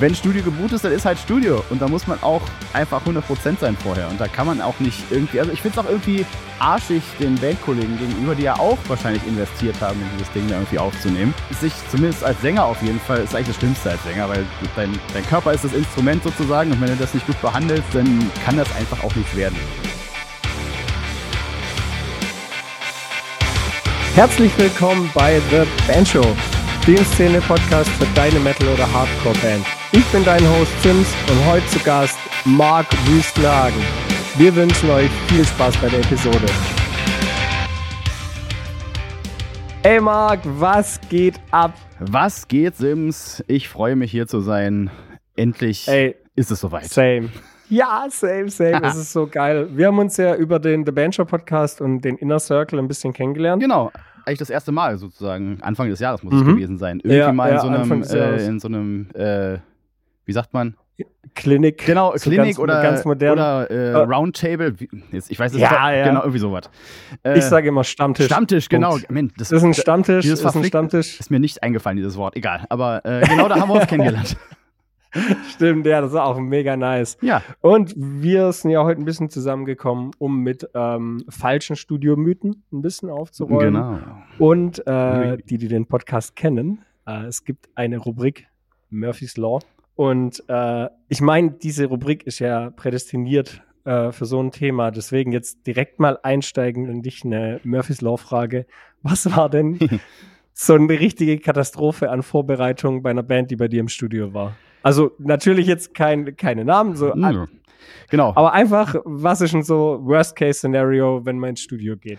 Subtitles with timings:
[0.00, 1.62] Wenn Studio geboot ist, dann ist halt Studio.
[1.70, 2.42] Und da muss man auch
[2.72, 4.08] einfach 100% sein vorher.
[4.08, 5.40] Und da kann man auch nicht irgendwie.
[5.40, 6.26] Also, ich finde es auch irgendwie
[6.58, 10.78] arschig den Bandkollegen gegenüber, die ja auch wahrscheinlich investiert haben, in dieses Ding da irgendwie
[10.78, 11.32] aufzunehmen.
[11.60, 14.44] Sich zumindest als Sänger auf jeden Fall ist eigentlich das Schlimmste als Sänger, weil
[14.76, 16.72] dein, dein Körper ist das Instrument sozusagen.
[16.72, 19.56] Und wenn du das nicht gut behandelst, dann kann das einfach auch nichts werden.
[24.14, 26.24] Herzlich willkommen bei The Band Show,
[26.86, 29.64] Szene-Podcast für deine Metal- oder Hardcore-Band.
[29.92, 33.80] Ich bin dein Host Sims und heute zu Gast Marc Wüstlagen.
[34.36, 36.44] Wir wünschen euch viel Spaß bei der Episode.
[39.82, 41.72] Ey Marc, was geht ab?
[42.00, 43.42] Was geht, Sims?
[43.46, 44.90] Ich freue mich hier zu sein.
[45.36, 46.84] Endlich Ey, ist es soweit.
[46.84, 47.30] same.
[47.70, 48.82] Ja, same, same.
[48.82, 49.70] Es ist so geil.
[49.72, 52.88] Wir haben uns ja über den The Band Show Podcast und den Inner Circle ein
[52.88, 53.62] bisschen kennengelernt.
[53.62, 53.90] Genau.
[54.26, 55.58] Eigentlich das erste Mal sozusagen.
[55.62, 56.54] Anfang des Jahres muss es Mhm.
[56.56, 56.98] gewesen sein.
[57.00, 59.58] Irgendwie Ja, mal in ja, so einem, äh, in so einem, äh,
[60.24, 60.74] wie sagt man?
[61.34, 61.84] Klinik.
[61.86, 63.32] Genau, So Klinik ganz, oder, ganz modern.
[63.32, 64.74] oder äh, Äh, Roundtable.
[65.10, 65.98] Jetzt, ich weiß es Ja, nicht.
[65.98, 66.04] ja.
[66.06, 66.70] Genau, irgendwie sowas.
[67.24, 68.26] Äh, Ich sage immer Stammtisch.
[68.26, 68.98] Stammtisch, genau.
[69.08, 70.22] Mensch, das, Das ist ein Stammtisch.
[70.22, 71.18] dieses ist ein Stammtisch.
[71.18, 72.36] ist mir nicht eingefallen, dieses Wort.
[72.36, 72.64] Egal.
[72.68, 74.36] Aber äh, genau da haben wir uns kennengelernt.
[75.50, 77.16] Stimmt, ja, das ist auch mega nice.
[77.20, 82.82] Ja, Und wir sind ja heute ein bisschen zusammengekommen, um mit ähm, falschen Studiomythen ein
[82.82, 83.74] bisschen aufzuräumen.
[83.74, 83.98] genau.
[84.38, 88.46] Und äh, die, die den Podcast kennen, äh, es gibt eine Rubrik
[88.90, 89.60] Murphy's Law.
[89.96, 94.90] Und äh, ich meine, diese Rubrik ist ja prädestiniert äh, für so ein Thema.
[94.90, 98.66] Deswegen jetzt direkt mal einsteigen und dich eine Murphy's Law-Frage.
[99.02, 99.78] Was war denn
[100.52, 104.56] so eine richtige Katastrophe an Vorbereitung bei einer Band, die bei dir im Studio war?
[104.84, 107.48] Also natürlich jetzt kein, keine Namen, so, Hm.
[108.10, 108.32] Genau.
[108.36, 112.18] aber einfach, was ist denn so Worst-Case-Szenario, wenn man ins Studio geht?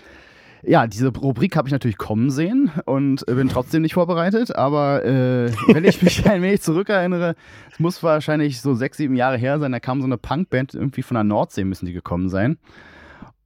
[0.64, 4.56] Ja, diese Rubrik habe ich natürlich kommen sehen und bin trotzdem nicht vorbereitet.
[4.56, 7.36] Aber äh, wenn ich mich ein wenig zurückerinnere,
[7.72, 11.04] es muss wahrscheinlich so sechs, sieben Jahre her sein, da kam so eine Punkband irgendwie
[11.04, 12.58] von der Nordsee, müssen die gekommen sein.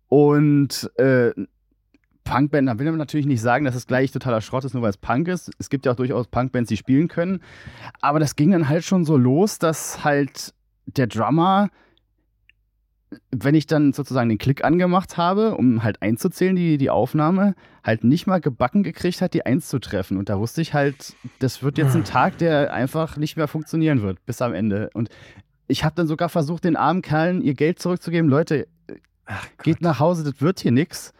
[0.07, 1.31] Und äh,
[2.29, 4.91] Punkband, da will man natürlich nicht sagen, dass es gleich totaler Schrott ist, nur weil
[4.91, 5.51] es Punk ist.
[5.57, 7.41] Es gibt ja auch durchaus Punkbands, die spielen können.
[8.01, 10.53] Aber das ging dann halt schon so los, dass halt
[10.85, 11.69] der Drummer
[13.31, 18.03] wenn ich dann sozusagen den Klick angemacht habe, um halt einzuzählen, die, die Aufnahme, halt
[18.03, 20.17] nicht mal gebacken gekriegt hat, die Eins zu treffen.
[20.17, 24.01] Und da wusste ich halt, das wird jetzt ein Tag, der einfach nicht mehr funktionieren
[24.01, 24.89] wird, bis am Ende.
[24.93, 25.09] Und
[25.67, 28.29] ich habe dann sogar versucht, den armen Kerlen ihr Geld zurückzugeben.
[28.29, 28.67] Leute,
[29.63, 31.13] geht nach Hause, das wird hier nix.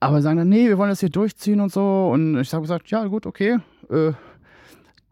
[0.00, 2.10] Aber sagen dann, nee, wir wollen das hier durchziehen und so.
[2.12, 3.58] Und ich habe gesagt, ja, gut, okay.
[3.90, 4.12] Äh,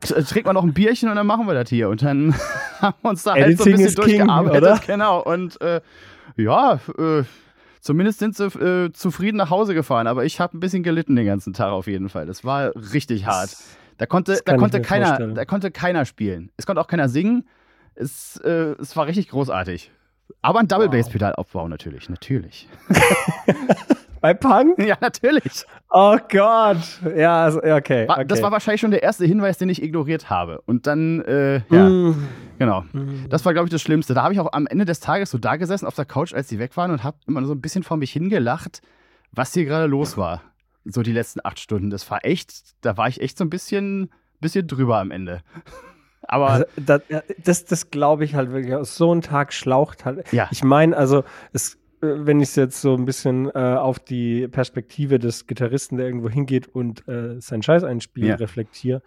[0.00, 1.88] t- trinken wir noch ein Bierchen und dann machen wir das hier.
[1.88, 2.34] Und dann
[2.80, 4.62] haben wir uns da halt so ein bisschen is king, durchgearbeitet.
[4.62, 4.80] oder?
[4.86, 5.22] Genau.
[5.22, 5.80] Und äh,
[6.36, 7.22] ja, äh,
[7.80, 10.06] zumindest sind sie äh, zufrieden nach Hause gefahren.
[10.06, 12.26] Aber ich habe ein bisschen gelitten den ganzen Tag auf jeden Fall.
[12.26, 13.56] Das war richtig hart.
[13.96, 15.34] Da konnte, da konnte keiner, vorstellen.
[15.34, 16.50] da konnte keiner spielen.
[16.56, 17.48] Es konnte auch keiner singen.
[17.94, 19.92] Es, äh, es war richtig großartig.
[20.42, 22.68] Aber ein Double Bass Pedal aufbauen natürlich, natürlich.
[24.24, 24.78] Bei Punk?
[24.82, 25.66] ja, natürlich.
[25.90, 26.78] Oh Gott.
[27.14, 28.24] Ja, also, okay, War, okay.
[28.26, 30.62] Das war wahrscheinlich schon der erste Hinweis, den ich ignoriert habe.
[30.62, 32.26] Und dann, äh, ja, Mm.
[32.58, 32.84] genau.
[33.28, 34.14] Das war, glaube ich, das Schlimmste.
[34.14, 36.46] Da habe ich auch am Ende des Tages so da gesessen auf der Couch, als
[36.48, 38.80] die weg waren und habe immer so ein bisschen vor mich hingelacht,
[39.30, 40.40] was hier gerade los war.
[40.86, 41.90] So die letzten acht Stunden.
[41.90, 44.08] Das war echt, da war ich echt so ein bisschen,
[44.40, 45.42] bisschen drüber am Ende.
[46.26, 47.02] Aber Also, das,
[47.44, 48.74] das, das glaube ich halt wirklich.
[48.88, 50.32] So ein Tag schlaucht halt.
[50.32, 51.76] ja, Ich meine, also, es,
[52.26, 56.28] wenn ich es jetzt so ein bisschen äh, auf die Perspektive des Gitarristen, der irgendwo
[56.28, 58.34] hingeht und äh, seinen Scheiß einspielt, Ja.
[58.36, 59.02] reflektiere.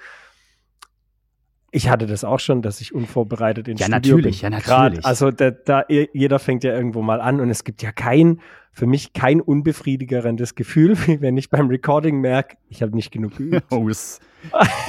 [1.71, 4.53] Ich hatte das auch schon, dass ich unvorbereitet ins Ja, Studio natürlich, bin.
[4.53, 5.05] ja, Grad, natürlich.
[5.05, 8.39] also da, da, jeder fängt ja irgendwo mal an und es gibt ja kein,
[8.71, 13.35] für mich kein unbefriedigerendes Gefühl, wie wenn ich beim Recording merke, ich habe nicht genug
[13.37, 13.65] geübt.
[13.71, 14.21] Oh, das,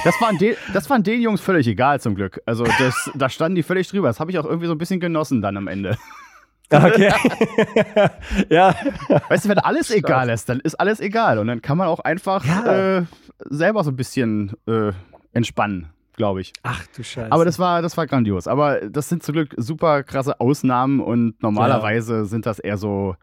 [0.05, 2.41] das, waren den, das waren den Jungs völlig egal zum Glück.
[2.45, 4.07] Also das, da standen die völlig drüber.
[4.07, 5.97] Das habe ich auch irgendwie so ein bisschen genossen dann am Ende.
[6.71, 7.11] Okay.
[8.49, 8.75] ja.
[9.29, 11.39] Weißt du, wenn alles egal ist, dann ist alles egal.
[11.39, 12.97] Und dann kann man auch einfach Ja.
[12.99, 13.05] äh,
[13.45, 14.91] selber so ein bisschen äh,
[15.33, 16.53] entspannen, glaube ich.
[16.63, 17.31] Ach du Scheiße.
[17.31, 18.47] Aber das war, das war grandios.
[18.47, 23.15] Aber das sind zum Glück super krasse Ausnahmen und normalerweise sind das eher so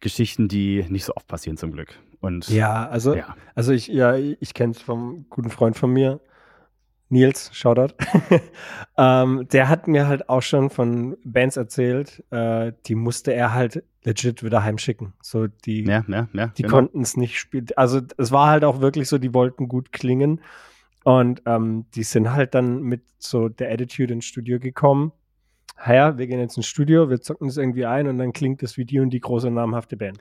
[0.00, 1.94] Geschichten, die nicht so oft passieren zum Glück.
[2.20, 3.34] Und Ja, also, ja.
[3.54, 6.20] also ich, ja, ich kenne es vom guten Freund von mir,
[7.12, 7.94] Nils, Shoutout.
[8.96, 13.84] ähm, der hat mir halt auch schon von Bands erzählt, äh, die musste er halt
[14.02, 15.12] legit wieder heimschicken.
[15.20, 16.46] So, die, Ja, ja, ja.
[16.48, 16.74] die genau.
[16.74, 17.66] konnten es nicht spielen.
[17.76, 20.40] Also es war halt auch wirklich so, die wollten gut klingen.
[21.04, 25.12] Und ähm, die sind halt dann mit so der Attitude ins Studio gekommen.
[25.86, 28.76] Ja, wir gehen jetzt ins Studio, wir zocken das irgendwie ein und dann klingt das
[28.76, 30.18] wie die und die große namhafte Band.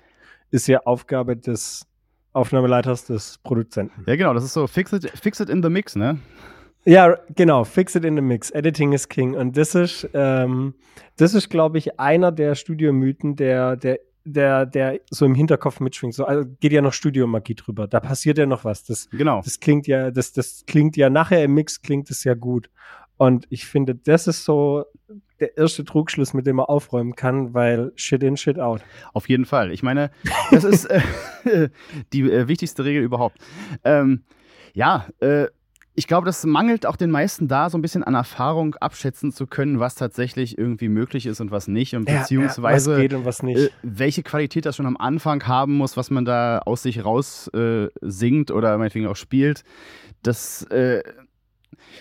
[0.49, 1.87] Ist ja Aufgabe des
[2.33, 4.03] Aufnahmeleiters des Produzenten.
[4.07, 6.17] Ja, genau, das ist so fix it, fix it in the mix, ne?
[6.85, 8.49] Ja, genau, fix it in the mix.
[8.51, 9.35] Editing is king.
[9.35, 10.73] Und das ist, ähm,
[11.17, 16.15] das ist, glaube ich, einer der Studiomythen, der, der, der, der so im Hinterkopf mitschwingt.
[16.15, 17.87] So, also geht ja noch Studiomagie drüber.
[17.87, 18.83] Da passiert ja noch was.
[18.83, 19.41] Das, Genau.
[19.43, 22.69] das klingt ja, das, das klingt ja nachher im Mix klingt es ja gut.
[23.17, 24.85] Und ich finde, das ist so
[25.39, 28.81] der erste Trugschluss, mit dem man aufräumen kann, weil shit in, shit out.
[29.13, 29.71] Auf jeden Fall.
[29.71, 30.09] Ich meine,
[30.49, 30.85] das ist
[31.45, 31.69] äh,
[32.13, 33.37] die äh, wichtigste Regel überhaupt.
[33.83, 34.23] Ähm,
[34.73, 35.47] ja, äh,
[36.01, 39.45] ich glaube, das mangelt auch den meisten da, so ein bisschen an Erfahrung abschätzen zu
[39.45, 41.93] können, was tatsächlich irgendwie möglich ist und was nicht.
[41.93, 43.59] Und beziehungsweise was geht und was nicht.
[43.59, 47.49] äh, welche Qualität das schon am Anfang haben muss, was man da aus sich raus
[47.49, 49.63] äh, singt oder meinetwegen auch spielt.
[50.23, 51.03] Das, äh,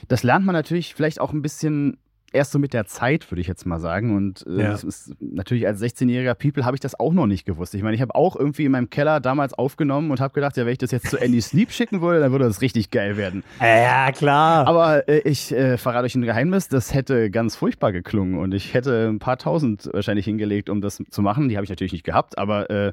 [0.09, 1.99] das lernt man natürlich vielleicht auch ein bisschen
[2.33, 4.17] erst so mit der Zeit, würde ich jetzt mal sagen.
[4.17, 4.73] Und äh, Ja.
[4.73, 7.75] ist, natürlich als 16-jähriger People habe ich das auch noch nicht gewusst.
[7.75, 10.65] Ich meine, ich habe auch irgendwie in meinem Keller damals aufgenommen und habe gedacht, ja,
[10.65, 13.43] wenn ich das jetzt zu Andy Sleep schicken würde, dann würde das richtig geil werden.
[13.61, 14.67] ja, klar.
[14.67, 18.75] Aber äh, ich äh, verrate euch ein Geheimnis, das hätte ganz furchtbar geklungen und ich
[18.75, 21.49] hätte ein paar tausend wahrscheinlich hingelegt, um das zu machen.
[21.49, 22.93] Die habe ich natürlich nicht gehabt, aber äh,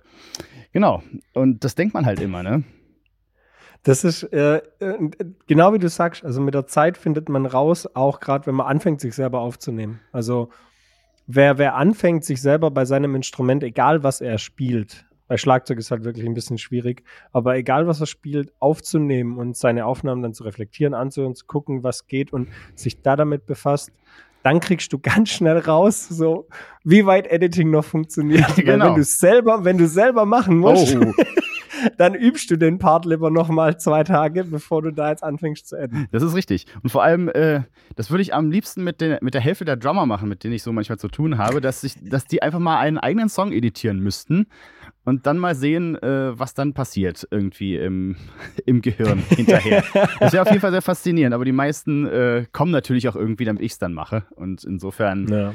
[0.73, 1.03] genau.
[1.33, 2.63] Und das denkt man halt immer, ne?
[3.87, 5.09] Das ist äh, äh,
[5.47, 8.67] genau wie du sagst, also mit der Zeit findet man raus, auch gerade wenn man
[8.67, 10.01] anfängt, sich selber aufzunehmen.
[10.11, 10.49] Also
[11.25, 15.89] wer, wer anfängt, sich selber bei seinem Instrument, egal was er spielt, bei Schlagzeug ist
[15.91, 20.33] halt wirklich ein bisschen schwierig, aber egal was er spielt, aufzunehmen und seine Aufnahmen dann
[20.33, 23.91] zu reflektieren, anzuhören, zu gucken, was geht und sich da damit befasst,
[24.43, 26.49] dann kriegst du ganz schnell raus, so
[26.83, 28.53] wie weit Editing noch funktioniert.
[28.57, 28.87] Genau.
[28.87, 31.13] Wenn du selber, wenn du selber machen musst, Oh,
[31.97, 35.67] dann übst du den Part lieber noch mal zwei Tage, bevor du da jetzt anfängst
[35.67, 36.07] zu adden.
[36.11, 36.65] das ist richtig.
[36.83, 37.61] Und vor allem, äh,
[37.95, 40.53] das würde ich am liebsten mit, den, mit der Hälfte der Drummer machen, mit denen
[40.53, 43.51] ich so manchmal zu tun habe, dass, ich, dass die einfach mal einen eigenen Song
[43.51, 44.47] editieren müssten
[45.07, 48.17] und dann mal sehen, äh, was dann passiert irgendwie im,
[48.65, 49.83] im Gehirn hinterher.
[50.19, 53.45] Das wäre auf jeden Fall sehr faszinierend, aber die meisten äh, kommen natürlich auch irgendwie,
[53.45, 54.25] damit ich es dann mache.
[54.35, 55.27] Und insofern.
[55.27, 55.53] Ja.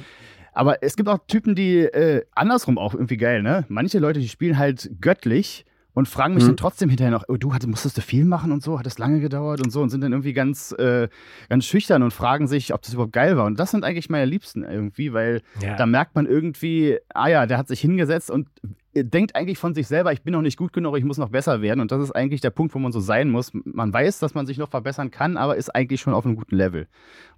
[0.55, 3.65] Aber es gibt auch Typen, die äh, andersrum auch irgendwie geil, ne?
[3.69, 5.65] Manche Leute, die spielen halt göttlich
[5.95, 6.49] und fragen mich Mhm.
[6.49, 8.99] dann trotzdem hinterher noch, oh, du hattest, musstest du viel machen und so, hat das
[8.99, 11.09] lange gedauert und so und sind dann irgendwie ganz, äh,
[11.49, 13.45] ganz schüchtern und fragen sich, ob das überhaupt geil war.
[13.47, 15.77] Und das sind eigentlich meine Liebsten irgendwie, weil Ja.
[15.77, 18.49] da merkt man irgendwie, ah ja, der hat sich hingesetzt und
[18.95, 21.63] denkt eigentlich von sich selber, ich bin noch nicht gut genug, ich muss noch besser
[21.63, 21.81] werden.
[21.81, 23.51] Und das ist eigentlich der Punkt, wo man so sein muss.
[23.53, 26.57] Man weiß, dass man sich noch verbessern kann, aber ist eigentlich schon auf einem guten
[26.57, 26.89] Level.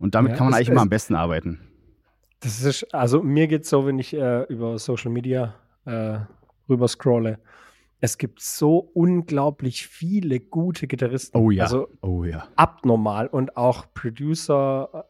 [0.00, 1.60] Und damit Ja, kann man es- eigentlich immer es- am besten arbeiten.
[2.40, 5.54] Das ist, also mir geht's so, wenn ich äh, über Social Media
[5.86, 6.18] äh,
[6.68, 7.38] rüber scrolle.
[8.04, 11.38] Es gibt so unglaublich viele gute Gitarristen.
[11.38, 11.62] Oh ja.
[11.62, 12.48] Also oh ja.
[12.54, 15.06] abnormal und auch Producer,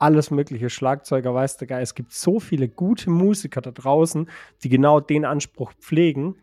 [0.00, 1.82] alles mögliche, Schlagzeuger, weiß der Geil.
[1.84, 4.28] Es gibt so viele gute Musiker da draußen,
[4.64, 6.34] die genau den Anspruch pflegen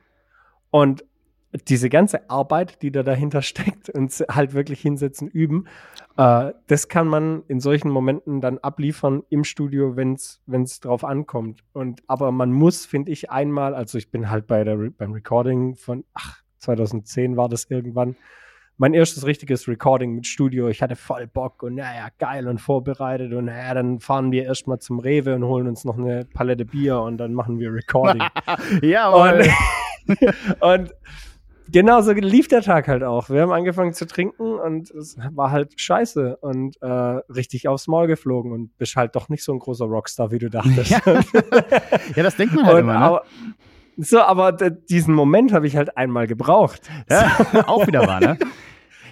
[0.71, 1.03] und
[1.67, 5.67] diese ganze Arbeit, die da dahinter steckt und halt wirklich hinsetzen, üben,
[6.19, 11.63] äh, das kann man in solchen Momenten dann abliefern im Studio, wenn es drauf ankommt.
[11.71, 15.75] Und aber man muss, finde ich, einmal, also ich bin halt bei der beim Recording
[15.75, 18.17] von, ach, 2010 war das irgendwann,
[18.77, 20.67] mein erstes richtiges Recording mit Studio.
[20.67, 24.79] Ich hatte voll Bock und naja, geil und vorbereitet und naja, dann fahren wir erstmal
[24.79, 28.23] zum Rewe und holen uns noch eine Palette Bier und dann machen wir Recording.
[28.81, 29.49] ja, und,
[30.59, 30.89] aber
[31.69, 33.29] und genauso lief der Tag halt auch.
[33.29, 38.07] Wir haben angefangen zu trinken und es war halt scheiße und äh, richtig aufs Maul
[38.07, 40.89] geflogen und bist halt doch nicht so ein großer Rockstar, wie du dachtest.
[40.89, 41.21] Ja.
[42.15, 42.99] ja, das denkt man halt und, immer, ne?
[42.99, 43.23] aber,
[43.97, 46.81] so, aber diesen Moment habe ich halt einmal gebraucht.
[47.09, 48.37] Ja, auch wieder wahr, ne?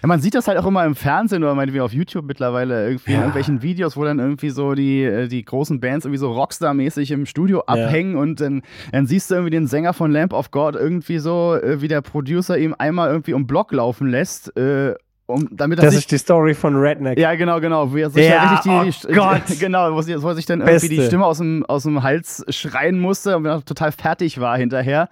[0.01, 3.11] Ja, man sieht das halt auch immer im Fernsehen oder meinetwegen auf YouTube mittlerweile irgendwie
[3.11, 3.19] in Ja.
[3.21, 7.25] irgendwelchen Videos, wo dann irgendwie so die, äh, die großen Bands irgendwie so Rockstar-mäßig im
[7.25, 8.61] Studio abhängen und dann,
[8.91, 12.01] dann siehst du irgendwie den Sänger von Lamp of God irgendwie so, äh, wie der
[12.01, 14.93] Producer ihm einmal irgendwie um Block laufen lässt, äh,
[15.25, 17.19] um, damit Das ist die Story von Redneck.
[17.19, 17.93] ja, genau, genau.
[17.93, 18.51] Wie er sich Ja, da
[18.81, 19.41] richtig die, oh Gott.
[19.59, 21.07] genau, wo, wo er sich dann irgendwie die Beste.
[21.09, 25.09] Stimme aus dem, aus dem Hals schreien musste und total fertig war hinterher.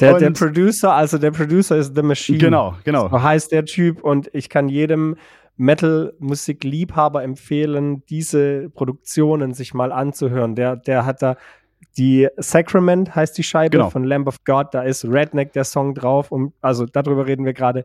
[0.00, 2.38] Der, der Producer, also der Producer ist The Machine.
[2.38, 3.08] Genau, genau.
[3.08, 5.16] So heißt der Typ und ich kann jedem
[5.56, 10.54] Metal-Musik-Liebhaber empfehlen, diese Produktionen sich mal anzuhören.
[10.54, 11.36] Der, der hat da
[11.96, 13.90] die Sacrament heißt die Scheibe Genau.
[13.90, 17.54] von Lamb of God, da ist Redneck der Song drauf und also darüber reden wir
[17.54, 17.84] gerade.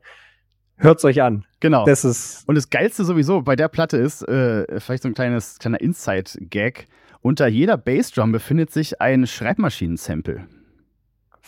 [0.78, 1.46] Hört's euch an.
[1.60, 1.86] Genau.
[1.86, 5.58] Das ist Und das Geilste sowieso bei der Platte ist, äh, vielleicht so ein kleines,
[5.60, 6.88] kleiner Inside-Gag.
[7.22, 10.48] Unter jeder Bassdrum befindet sich ein Schreibmaschinen-Sample.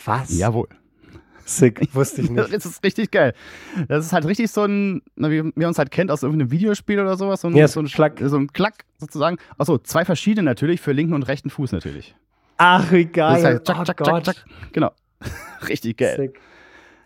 [0.04, 0.36] Was?
[0.36, 0.68] Jawohl.
[1.44, 2.52] Sick, wusste ich nicht.
[2.52, 3.32] Das ist richtig geil.
[3.88, 6.98] Das ist halt richtig so ein, na, wie man uns halt kennt aus irgendeinem Videospiel
[6.98, 7.40] oder sowas.
[7.42, 8.20] So ein, Ja, so ein Klack.
[8.20, 9.36] So ein Klack sozusagen.
[9.56, 12.16] Achso, zwei verschiedene natürlich für linken und rechten Fuß natürlich.
[12.56, 13.36] Ach, wie Das geil.
[13.38, 14.24] ist halt tschack, tschack, Gott.
[14.24, 14.44] tschack, tschack.
[14.72, 14.90] Genau.
[15.68, 16.16] richtig geil.
[16.16, 16.40] Sick.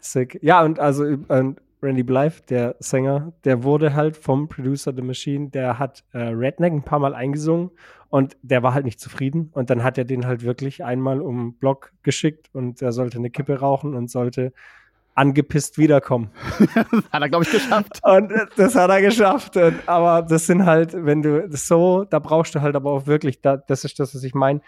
[0.01, 0.39] Sick.
[0.43, 5.49] Ja, und also und Randy Blythe, der Sänger, der wurde halt vom Producer The Machine,
[5.51, 7.71] der hat äh, Redneck ein paar Mal eingesungen
[8.09, 9.51] und der war halt nicht zufrieden.
[9.53, 13.31] Und dann hat er den halt wirklich einmal um Block geschickt und er sollte eine
[13.31, 14.53] Kippe rauchen und sollte
[15.15, 16.31] angepisst wiederkommen.
[17.13, 18.01] hat er, glaube ich, geschafft.
[18.03, 19.57] Und äh, das hat er geschafft.
[19.57, 23.07] Und, aber das sind halt, wenn du das so, da brauchst du halt aber auch
[23.07, 24.61] wirklich, da, das ist das, was ich meine.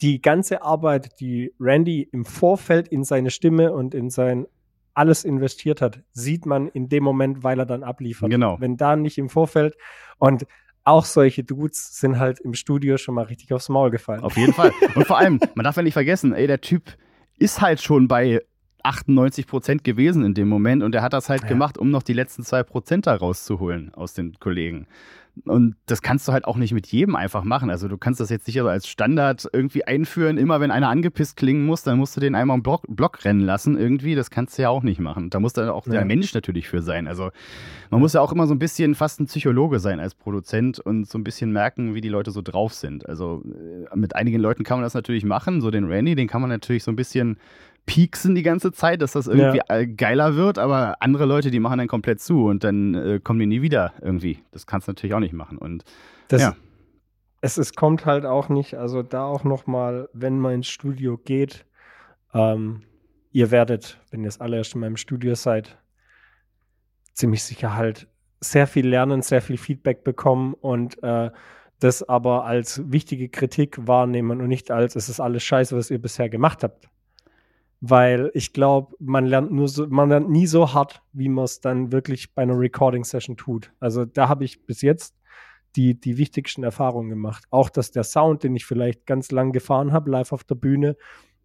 [0.00, 4.46] Die ganze Arbeit, die Randy im Vorfeld in seine Stimme und in sein
[4.94, 8.30] alles investiert hat, sieht man in dem Moment, weil er dann abliefert.
[8.30, 8.56] Genau.
[8.60, 9.76] Wenn da nicht im Vorfeld
[10.18, 10.46] und
[10.84, 14.22] auch solche Dudes sind halt im Studio schon mal richtig aufs Maul gefallen.
[14.22, 14.72] Auf jeden Fall.
[14.94, 16.96] Und vor allem, man darf ja nicht vergessen, ey, der Typ
[17.38, 18.40] ist halt schon bei
[18.82, 21.48] 98 Prozent gewesen in dem Moment und er hat das halt ja.
[21.48, 24.86] gemacht, um noch die letzten zwei Prozent da rauszuholen aus den Kollegen.
[25.44, 27.70] Und das kannst du halt auch nicht mit jedem einfach machen.
[27.70, 30.38] Also du kannst das jetzt nicht als Standard irgendwie einführen.
[30.38, 33.40] Immer wenn einer angepisst klingen muss, dann musst du den einmal im Block, Block rennen
[33.40, 34.14] lassen irgendwie.
[34.14, 35.30] Das kannst du ja auch nicht machen.
[35.30, 35.92] Da muss dann auch ja.
[35.92, 37.06] der Mensch natürlich für sein.
[37.06, 37.30] Also
[37.90, 41.08] man muss ja auch immer so ein bisschen fast ein Psychologe sein als Produzent und
[41.08, 43.08] so ein bisschen merken, wie die Leute so drauf sind.
[43.08, 43.42] Also
[43.92, 45.60] äh, mit einigen Leuten kann man das natürlich machen.
[45.60, 47.38] So den Randy, den kann man natürlich so ein bisschen
[47.86, 49.84] pieksen die ganze Zeit, dass das irgendwie ja.
[49.84, 53.46] geiler wird, aber andere Leute, die machen dann komplett zu und dann äh, kommen die
[53.46, 54.38] nie wieder irgendwie.
[54.52, 55.58] Das kannst du natürlich auch nicht machen.
[55.58, 55.84] Und
[56.28, 56.56] das, ja.
[57.40, 61.66] Es, es kommt halt auch nicht, also da auch nochmal, wenn man ins Studio geht,
[62.34, 62.82] ähm,
[63.32, 65.78] ihr werdet, wenn ihr es alle erst in meinem Studio seid,
[67.14, 68.08] ziemlich sicher halt
[68.40, 71.30] sehr viel lernen, sehr viel Feedback bekommen und äh,
[71.80, 76.00] das aber als wichtige Kritik wahrnehmen und nicht als, es ist alles scheiße, was ihr
[76.00, 76.90] bisher gemacht habt
[77.80, 81.60] weil ich glaube, man lernt nur so, man lernt nie so hart, wie man es
[81.60, 83.72] dann wirklich bei einer Recording-Session tut.
[83.80, 85.16] Also da habe ich bis jetzt
[85.76, 87.44] die, die wichtigsten Erfahrungen gemacht.
[87.50, 90.96] Auch, dass der Sound, den ich vielleicht ganz lang gefahren habe, live auf der Bühne,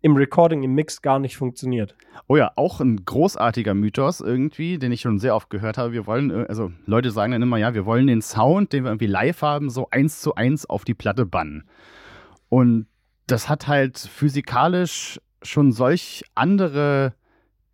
[0.02, 1.96] im Recording, im Mix gar nicht funktioniert.
[2.28, 5.94] Oh ja, auch ein großartiger Mythos irgendwie, den ich schon sehr oft gehört habe.
[5.94, 8.92] Wir wollen, äh, also Leute sagen dann immer, ja, wir wollen den Sound, den wir
[8.92, 11.68] irgendwie live haben, so eins zu eins auf die Platte bannen.
[12.50, 12.88] Und
[13.26, 17.14] das hat halt physikalisch schon solch andere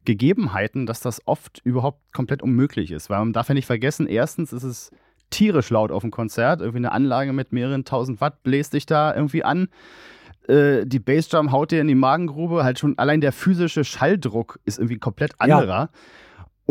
[0.06, 3.10] Gegebenheiten, dass das oft überhaupt komplett unmöglich ist.
[3.10, 4.92] Weil man darf ja nicht vergessen, erstens ist es
[5.30, 6.62] tierisch laut auf dem Konzert.
[6.62, 9.70] Irgendwie eine Anlage mit mehreren tausend Watt bläst dich da irgendwie an.
[10.48, 12.64] Äh, die Bassdrum haut dir in die Magengrube.
[12.64, 15.68] Halt schon allein der physische Schalldruck ist irgendwie komplett anderer.
[15.68, 15.90] Ja.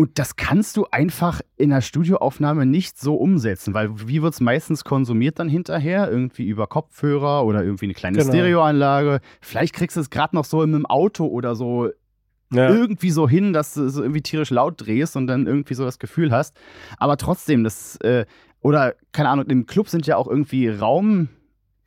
[0.01, 4.41] Und das kannst du einfach in der Studioaufnahme nicht so umsetzen, weil wie wird es
[4.41, 6.11] meistens konsumiert dann hinterher?
[6.11, 8.31] Irgendwie über Kopfhörer oder irgendwie eine kleine genau.
[8.31, 9.21] Stereoanlage.
[9.43, 11.91] Vielleicht kriegst du es gerade noch so im Auto oder so
[12.51, 12.71] ja.
[12.71, 15.99] irgendwie so hin, dass du so irgendwie tierisch laut drehst und dann irgendwie so das
[15.99, 16.57] Gefühl hast.
[16.97, 18.25] Aber trotzdem, das, äh,
[18.63, 21.29] oder keine Ahnung, im Club sind ja auch irgendwie Raum.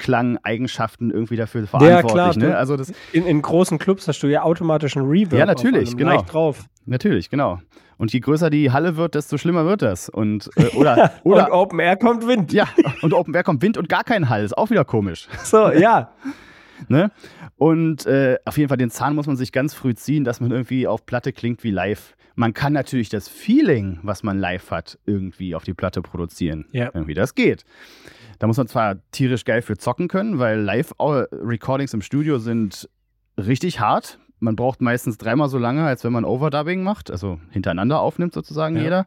[0.04, 2.14] Klangeigenschaften irgendwie dafür verantwortlich.
[2.14, 2.38] Ja, klar.
[2.38, 2.58] Ne?
[2.58, 5.40] Also das in, in, großen Clubs hast du ja automatisch einen Reverb.
[5.40, 6.22] Ja, natürlich, genau.
[6.24, 6.66] drauf.
[6.86, 7.62] Natürlich, genau.
[7.98, 10.10] Und je größer die Halle wird, desto schlimmer wird das.
[10.10, 12.52] Und, äh, oder, oder, und Open Air kommt Wind.
[12.52, 12.68] Ja,
[13.02, 14.44] und Open Air kommt Wind und gar kein Hall.
[14.44, 15.30] Ist auch wieder komisch.
[15.46, 16.12] So, ja.
[16.90, 17.10] ne?
[17.56, 20.52] Und äh, auf jeden Fall den Zahn muss man sich ganz früh ziehen, dass man
[20.52, 22.14] irgendwie auf Platte klingt wie live.
[22.36, 26.66] Man kann natürlich das Feeling, was man live hat, irgendwie auf die Platte produzieren.
[26.72, 26.90] Ja.
[26.94, 27.64] Irgendwie das geht.
[28.40, 32.90] Da muss man zwar tierisch geil für zocken können, weil Live-Recordings im Studio sind
[33.38, 34.20] richtig hart.
[34.40, 38.76] Man braucht meistens dreimal so lange, als wenn man Overdubbing macht, also hintereinander aufnimmt sozusagen
[38.76, 38.84] ja.
[38.84, 39.06] jeder.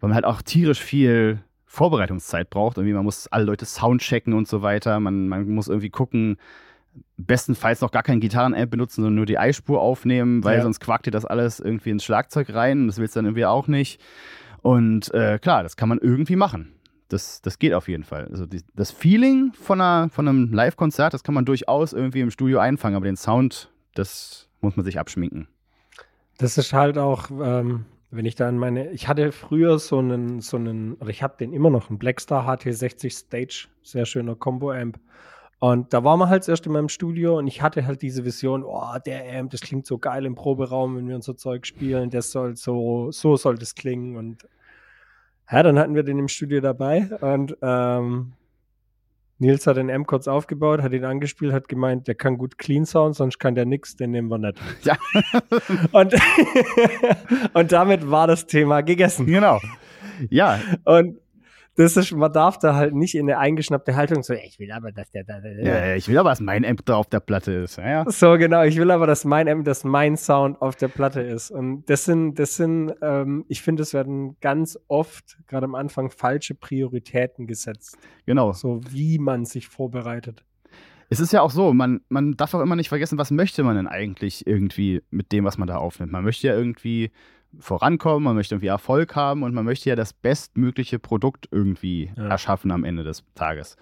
[0.00, 2.78] Weil man halt auch tierisch viel Vorbereitungszeit braucht.
[2.78, 4.98] Irgendwie, man muss alle Leute soundchecken und so weiter.
[5.00, 6.38] Man, man muss irgendwie gucken,
[7.16, 10.62] bestenfalls noch gar kein Gitarrenamp benutzen, sondern nur die Eispur aufnehmen, weil ja.
[10.62, 12.86] sonst quakt dir das alles irgendwie ins Schlagzeug rein.
[12.86, 14.00] Das willst du dann irgendwie auch nicht.
[14.62, 16.74] Und äh, klar, das kann man irgendwie machen
[17.12, 18.28] das, das geht auf jeden Fall.
[18.30, 22.30] Also die, das Feeling von, einer, von einem Live-Konzert, das kann man durchaus irgendwie im
[22.30, 25.48] Studio einfangen, aber den Sound, das muss man sich abschminken.
[26.38, 30.40] Das ist halt auch, ähm, wenn ich da in meine, ich hatte früher so einen,
[30.40, 34.98] so einen, oder ich habe den immer noch, einen Blackstar HT60 Stage, sehr schöner Combo-Amp.
[35.60, 38.64] Und da war man halt erst in meinem Studio und ich hatte halt diese Vision,
[38.64, 42.32] oh, der Amp, das klingt so geil im Proberaum, wenn wir unser Zeug spielen, das
[42.32, 44.48] soll so, so soll das klingen und
[45.52, 48.32] ja, dann hatten wir den im Studio dabei und ähm,
[49.38, 52.86] Nils hat den M kurz aufgebaut, hat ihn angespielt, hat gemeint, der kann gut Clean
[52.86, 54.58] Sound, sonst kann der nix, den nehmen wir nicht.
[54.82, 54.96] Ja.
[55.92, 56.14] und,
[57.52, 59.26] und damit war das Thema gegessen.
[59.26, 59.58] Genau.
[60.30, 60.58] Ja.
[60.84, 61.18] Und
[61.80, 64.92] das ist, man darf da halt nicht in eine eingeschnappte Haltung so, ich will aber,
[64.92, 65.38] dass der da.
[65.38, 67.78] Ja, ich will aber, dass mein Amp da auf der Platte ist.
[67.78, 68.04] Ja, ja.
[68.10, 71.50] So, genau, ich will aber, dass mein Amp, dass mein Sound auf der Platte ist.
[71.50, 76.10] Und das sind, das sind, ähm, ich finde, es werden ganz oft, gerade am Anfang,
[76.10, 77.96] falsche Prioritäten gesetzt.
[78.26, 78.52] Genau.
[78.52, 80.44] So wie man sich vorbereitet.
[81.08, 83.76] Es ist ja auch so, man, man darf auch immer nicht vergessen, was möchte man
[83.76, 86.12] denn eigentlich irgendwie mit dem, was man da aufnimmt.
[86.12, 87.10] Man möchte ja irgendwie
[87.58, 92.28] vorankommen, man möchte irgendwie Erfolg haben und man möchte ja das bestmögliche Produkt irgendwie Ja.
[92.28, 93.76] erschaffen am Ende des Tages.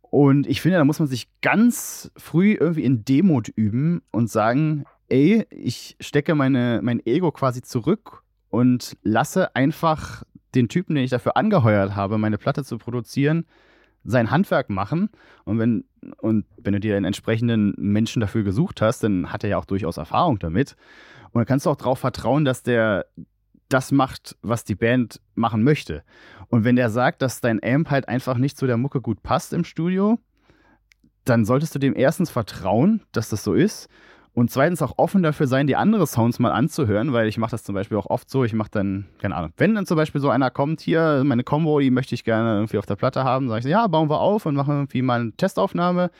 [0.00, 4.84] Und ich finde, da muss man sich ganz früh irgendwie in Demut üben und sagen,
[5.08, 10.22] ey, ich stecke meine, mein Ego quasi zurück und lasse einfach
[10.54, 13.44] den Typen, den ich dafür angeheuert habe, meine Platte zu produzieren,
[14.04, 15.10] sein Handwerk machen.
[15.44, 15.84] Und wenn,
[16.18, 19.66] und wenn du dir einen entsprechenden Menschen dafür gesucht hast, dann hat er ja auch
[19.66, 20.74] durchaus Erfahrung damit.
[21.32, 23.06] Und dann kannst du auch darauf vertrauen, dass der
[23.68, 26.02] das macht, was die Band machen möchte.
[26.48, 29.52] Und wenn der sagt, dass dein Amp halt einfach nicht zu der Mucke gut passt
[29.52, 30.18] im Studio,
[31.24, 33.88] dann solltest du dem erstens vertrauen, dass das so ist.
[34.38, 37.64] Und zweitens auch offen dafür sein, die andere Sounds mal anzuhören, weil ich mache das
[37.64, 38.44] zum Beispiel auch oft so.
[38.44, 41.80] Ich mache dann, keine Ahnung, wenn dann zum Beispiel so einer kommt, hier, meine Combo,
[41.80, 44.20] die möchte ich gerne irgendwie auf der Platte haben, sage ich so, ja, bauen wir
[44.20, 46.12] auf und machen irgendwie mal eine Testaufnahme.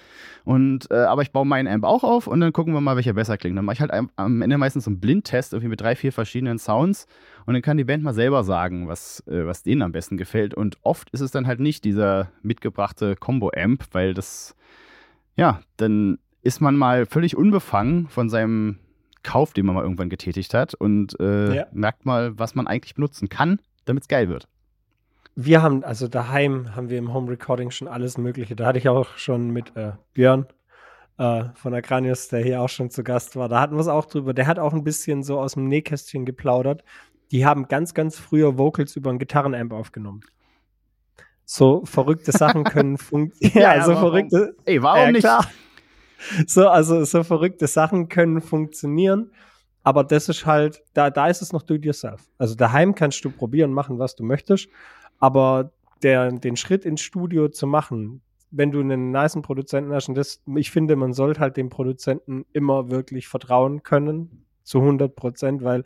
[0.44, 3.12] Und, äh, aber ich baue meinen Amp auch auf und dann gucken wir mal, welcher
[3.12, 3.56] besser klingt.
[3.56, 6.58] Dann mache ich halt am- Ende meistens so einen Blindtest irgendwie mit drei, vier verschiedenen
[6.58, 7.06] Sounds
[7.46, 10.54] und dann kann die Band mal selber sagen, was, äh, was denen am besten gefällt.
[10.54, 14.56] Und oft ist es dann halt nicht dieser mitgebrachte Combo-Amp, weil das,
[15.36, 18.78] ja, dann ist man mal völlig unbefangen von seinem
[19.22, 21.66] Kauf, den man mal irgendwann getätigt hat und äh, Ja.
[21.72, 24.48] merkt mal, was man eigentlich benutzen kann, damit es geil wird.
[25.34, 28.56] Wir haben, also daheim haben wir im Home Recording schon alles Mögliche.
[28.56, 30.46] Da hatte ich auch schon mit äh, Björn
[31.18, 33.48] äh, von Agranius, der hier auch schon zu Gast war.
[33.48, 34.34] Da hatten wir es auch drüber.
[34.34, 36.82] Der hat auch ein bisschen so aus dem Nähkästchen geplaudert.
[37.30, 40.22] Die haben ganz, ganz früher Vocals über einen Gitarrenamp aufgenommen.
[41.44, 43.60] So verrückte Sachen können funktionieren.
[43.62, 44.02] Ja, ja, so warum?
[44.10, 44.56] verrückte.
[44.64, 45.22] Ey, warum Ja, nicht?
[46.46, 49.30] So, also so verrückte Sachen können funktionieren.
[49.82, 52.28] Aber das ist halt, da, da ist es noch do it yourself.
[52.36, 54.68] Also daheim kannst du probieren, machen, was du möchtest.
[55.18, 55.72] Aber
[56.02, 58.20] der, den Schritt ins Studio zu machen,
[58.50, 62.44] wenn du einen niceen Produzenten hast, und das, ich finde, man sollte halt dem Produzenten
[62.52, 65.84] immer wirklich vertrauen können, zu 100 Prozent, weil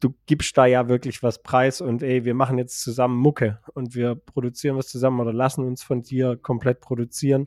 [0.00, 3.94] du gibst da ja wirklich was preis und ey, wir machen jetzt zusammen Mucke und
[3.94, 7.46] wir produzieren was zusammen oder lassen uns von dir komplett produzieren.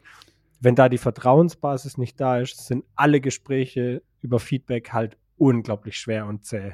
[0.62, 6.26] Wenn da die Vertrauensbasis nicht da ist, sind alle Gespräche über Feedback halt unglaublich schwer
[6.26, 6.74] und zäh.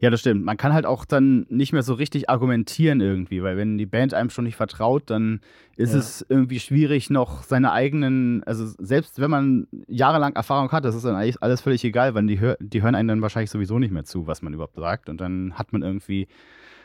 [0.00, 0.44] Ja, das stimmt.
[0.44, 4.14] Man kann halt auch dann nicht mehr so richtig argumentieren irgendwie, weil wenn die Band
[4.14, 5.40] einem schon nicht vertraut, dann
[5.76, 6.00] ist Ja.
[6.00, 11.04] es irgendwie schwierig, noch seine eigenen, also selbst wenn man jahrelang Erfahrung hat, das ist
[11.04, 13.92] dann eigentlich alles völlig egal, weil die, hör, die hören einen dann wahrscheinlich sowieso nicht
[13.92, 15.08] mehr zu, was man überhaupt sagt.
[15.08, 16.26] Und dann hat man irgendwie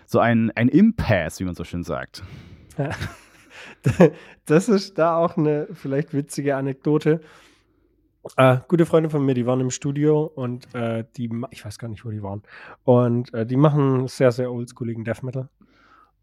[0.05, 2.21] so ein, ein Impasse, wie man so schön sagt.
[4.45, 7.19] Das ist da auch eine vielleicht witzige Anekdote.
[8.35, 11.87] Äh, gute Freunde von mir, die waren im Studio und äh, die, ich weiß gar
[11.87, 12.43] nicht, wo die waren.
[12.83, 15.49] Und äh, die machen sehr, sehr oldschooligen Death Metal.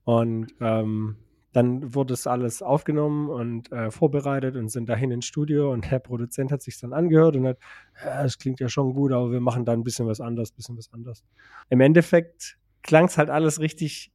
[0.05, 1.17] Und ähm,
[1.55, 6.01] dann wurde es alles aufgenommen und äh, vorbereitet und sind dahin ins Studio und der
[6.01, 7.59] Produzent hat sich dann angehört und hat,
[8.03, 10.93] das klingt ja schon gut, aber wir machen da ein bisschen was anderes, bisschen was
[10.93, 11.23] anderes.
[11.71, 14.13] Im Endeffekt klang es halt alles richtig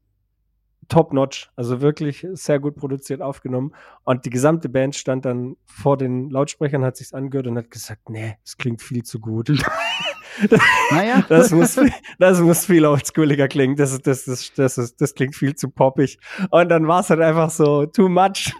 [0.89, 3.73] top-notch, also wirklich sehr gut produziert aufgenommen.
[4.03, 8.09] Und die gesamte Band stand dann vor den Lautsprechern, hat sich's angehört und hat gesagt,
[8.09, 9.49] nee, es klingt viel zu gut.
[10.91, 11.79] Naja, Das muss,
[12.17, 13.75] das muss viel oldschooliger klingen.
[13.75, 16.17] Das, das, ist, das, ist, das klingt viel zu poppig.
[16.51, 18.53] Und dann war es halt einfach so too much.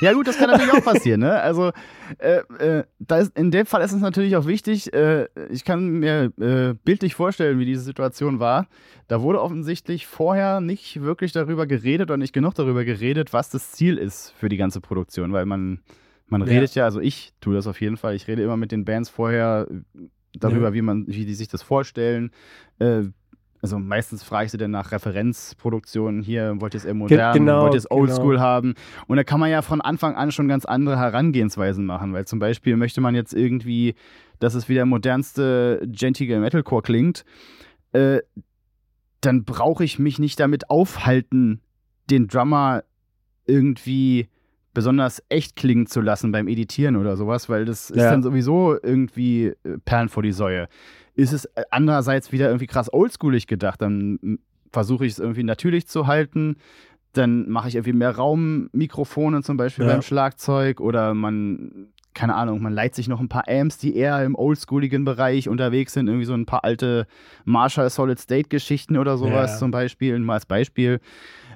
[0.00, 1.40] Ja, gut, das kann natürlich auch passieren, ne?
[1.40, 1.72] Also,
[2.18, 5.88] äh, äh, da ist, in dem Fall ist es natürlich auch wichtig, äh, ich kann
[6.00, 8.66] mir äh, bildlich vorstellen, wie diese Situation war.
[9.08, 13.72] Da wurde offensichtlich vorher nicht wirklich darüber geredet oder nicht genug darüber geredet, was das
[13.72, 15.80] Ziel ist für die ganze Produktion, weil man,
[16.28, 16.46] man Ja.
[16.46, 19.08] redet ja, also ich tue das auf jeden Fall, ich rede immer mit den Bands
[19.10, 19.66] vorher
[20.38, 20.74] darüber, Ja.
[20.74, 22.30] wie man, wie die sich das vorstellen.
[22.78, 23.04] Äh,
[23.60, 27.62] also meistens frage ich sie dann nach Referenzproduktionen hier, wollt ihr es eher modern, genau,
[27.62, 28.40] wollt ihr es oldschool genau.
[28.44, 28.74] haben?
[29.06, 32.40] Und da kann man ja von Anfang an schon ganz andere Herangehensweisen machen, weil zum
[32.40, 33.94] Beispiel möchte man jetzt irgendwie,
[34.40, 37.24] dass es wie der modernste gentige Metalcore klingt,
[37.92, 38.18] äh,
[39.20, 41.60] dann brauche ich mich nicht damit aufhalten,
[42.10, 42.82] den Drummer
[43.46, 44.28] irgendwie
[44.74, 48.10] besonders echt klingen zu lassen beim Editieren oder sowas, weil das ist Ja.
[48.10, 50.68] dann sowieso irgendwie äh, Perlen vor die Säue.
[51.14, 54.34] Ist es äh, andererseits wieder irgendwie krass oldschoolig gedacht, dann mm,
[54.72, 56.56] versuche ich es irgendwie natürlich zu halten,
[57.12, 59.92] dann mache ich irgendwie mehr Raummikrofone zum Beispiel Ja.
[59.92, 64.24] beim Schlagzeug oder man, keine Ahnung, man leiht sich noch ein paar Amps, die eher
[64.24, 67.06] im oldschooligen Bereich unterwegs sind, irgendwie so ein paar alte
[67.44, 69.58] Marshall Solid State Geschichten oder sowas Ja.
[69.58, 71.00] zum Beispiel, mal als Beispiel.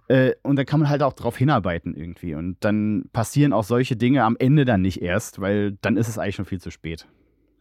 [0.08, 2.34] Äh, und dann kann man halt auch drauf hinarbeiten irgendwie.
[2.34, 6.18] Und dann passieren auch solche Dinge am Ende dann nicht erst, weil dann ist es
[6.18, 7.06] eigentlich schon viel zu spät.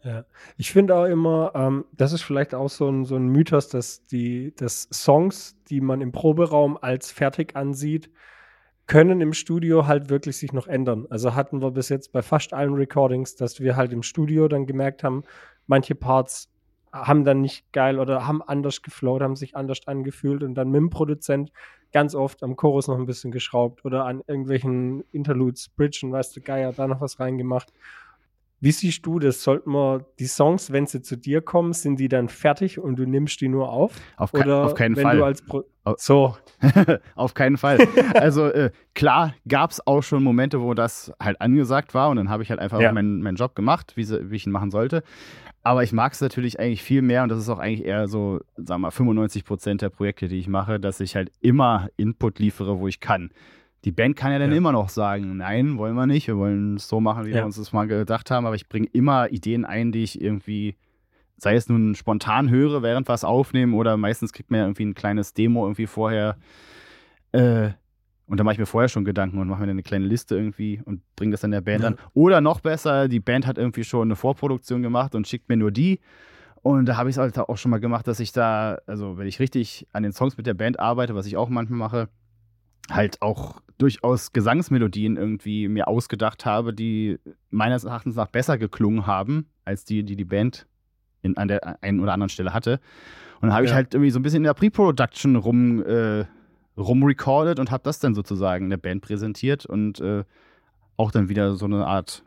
[0.04, 0.26] Ja.
[0.56, 4.06] Ich finde auch immer, ähm, das ist vielleicht auch so ein, so ein Mythos, dass
[4.06, 8.12] die dass Songs, die man im Proberaum als fertig ansieht,
[8.86, 11.08] können im Studio halt wirklich sich noch ändern.
[11.10, 14.68] Also hatten wir bis jetzt bei fast allen Recordings, dass wir halt im Studio dann
[14.68, 15.24] gemerkt haben,
[15.66, 16.50] manche Parts
[16.96, 20.80] haben dann nicht geil oder haben anders geflowt, haben sich anders angefühlt und dann mit
[20.80, 21.52] dem Produzent
[21.92, 26.36] ganz oft am Chorus noch ein bisschen geschraubt oder an irgendwelchen Interludes, Bridge und weißt
[26.36, 27.72] du, Geier, da noch was reingemacht.
[28.62, 29.44] Wie siehst du das?
[29.44, 33.06] Sollten wir die Songs, wenn sie zu dir kommen, sind die dann fertig und du
[33.06, 33.94] nimmst die nur auf?
[34.18, 35.36] Auf, ke Oder auf keinen Fall.
[35.98, 36.36] So.
[37.16, 37.78] auf keinen Fall.
[38.16, 42.30] Also äh, klar gab es auch schon Momente, wo das halt angesagt war und dann
[42.30, 42.92] habe ich halt einfach Ja.
[42.92, 45.04] meinen, meinen Job gemacht, wie, sie, wie ich ihn machen sollte.
[45.62, 48.40] Aber ich mag es natürlich eigentlich viel mehr und das ist auch eigentlich eher so,
[48.56, 52.40] sagen wir mal, 95 Prozent der Projekte, die ich mache, dass ich halt immer Input
[52.40, 53.32] liefere, wo ich kann.
[53.86, 54.58] Die Band kann ja dann Ja.
[54.58, 57.38] immer noch sagen, nein, wollen wir nicht, wir wollen es so machen, wie Ja.
[57.38, 60.76] wir uns das mal gedacht haben, aber ich bringe immer Ideen ein, die ich irgendwie,
[61.38, 64.86] sei es nun spontan höre, während wir es aufnehmen oder meistens kriegt man ja irgendwie
[64.86, 66.38] ein kleines Demo irgendwie vorher
[67.32, 67.70] äh,
[68.28, 70.36] und da mache ich mir vorher schon Gedanken und mache mir dann eine kleine Liste
[70.36, 71.90] irgendwie und bringe das dann der Band Ja.
[71.90, 71.98] an.
[72.14, 75.70] Oder noch besser, die Band hat irgendwie schon eine Vorproduktion gemacht und schickt mir nur
[75.72, 76.00] die.
[76.64, 79.28] Und da habe ich es halt auch schon mal gemacht, dass ich da, also wenn
[79.28, 82.10] ich richtig an den Songs mit der Band arbeite, was ich auch manchmal mache,
[82.90, 87.18] halt auch durchaus Gesangsmelodien irgendwie mir ausgedacht habe, die
[87.50, 90.68] meines Erachtens nach besser geklungen haben, als die, die die Band
[91.22, 92.80] in, an der einen oder anderen Stelle hatte.
[93.42, 93.76] Und dann habe ich Ja.
[93.76, 96.26] halt irgendwie so ein bisschen in der Pre-Production rum, äh,
[96.78, 100.24] rumrecorded und habe das dann sozusagen der Band präsentiert und äh,
[100.98, 102.24] auch dann wieder so eine Art,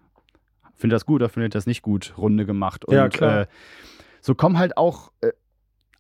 [0.75, 2.85] findet das gut oder findet das nicht gut, Runde gemacht.
[2.85, 3.43] Und Ja, klar.
[3.43, 3.47] Äh,
[4.21, 5.33] so kommen halt auch äh,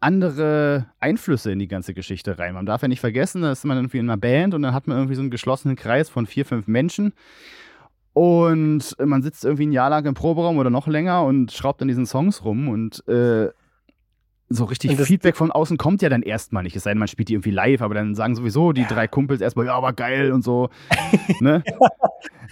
[0.00, 2.54] andere Einflüsse in die ganze Geschichte rein.
[2.54, 4.86] Man darf ja nicht vergessen, da ist man irgendwie in einer Band und dann hat
[4.86, 7.12] man irgendwie so einen geschlossenen Kreis von vier, fünf Menschen.
[8.12, 11.88] Und man sitzt irgendwie ein Jahr lang im Proberaum oder noch länger und schraubt an
[11.88, 13.50] diesen Songs rum und äh,
[14.48, 16.74] so richtig Feedback von außen kommt ja dann erstmal nicht.
[16.74, 19.40] Es sei denn, man spielt die irgendwie live, aber dann sagen sowieso die drei Kumpels
[19.40, 20.70] erstmal, ja, aber geil und so.
[21.40, 21.62] ne?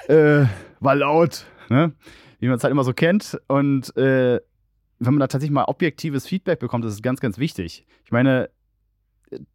[0.08, 0.46] äh,
[0.80, 1.92] war laut, ne?
[2.38, 3.40] Wie man es halt immer so kennt.
[3.48, 4.40] Und äh,
[4.98, 7.86] wenn man da tatsächlich mal objektives Feedback bekommt, das ist ganz, ganz wichtig.
[8.04, 8.50] Ich meine,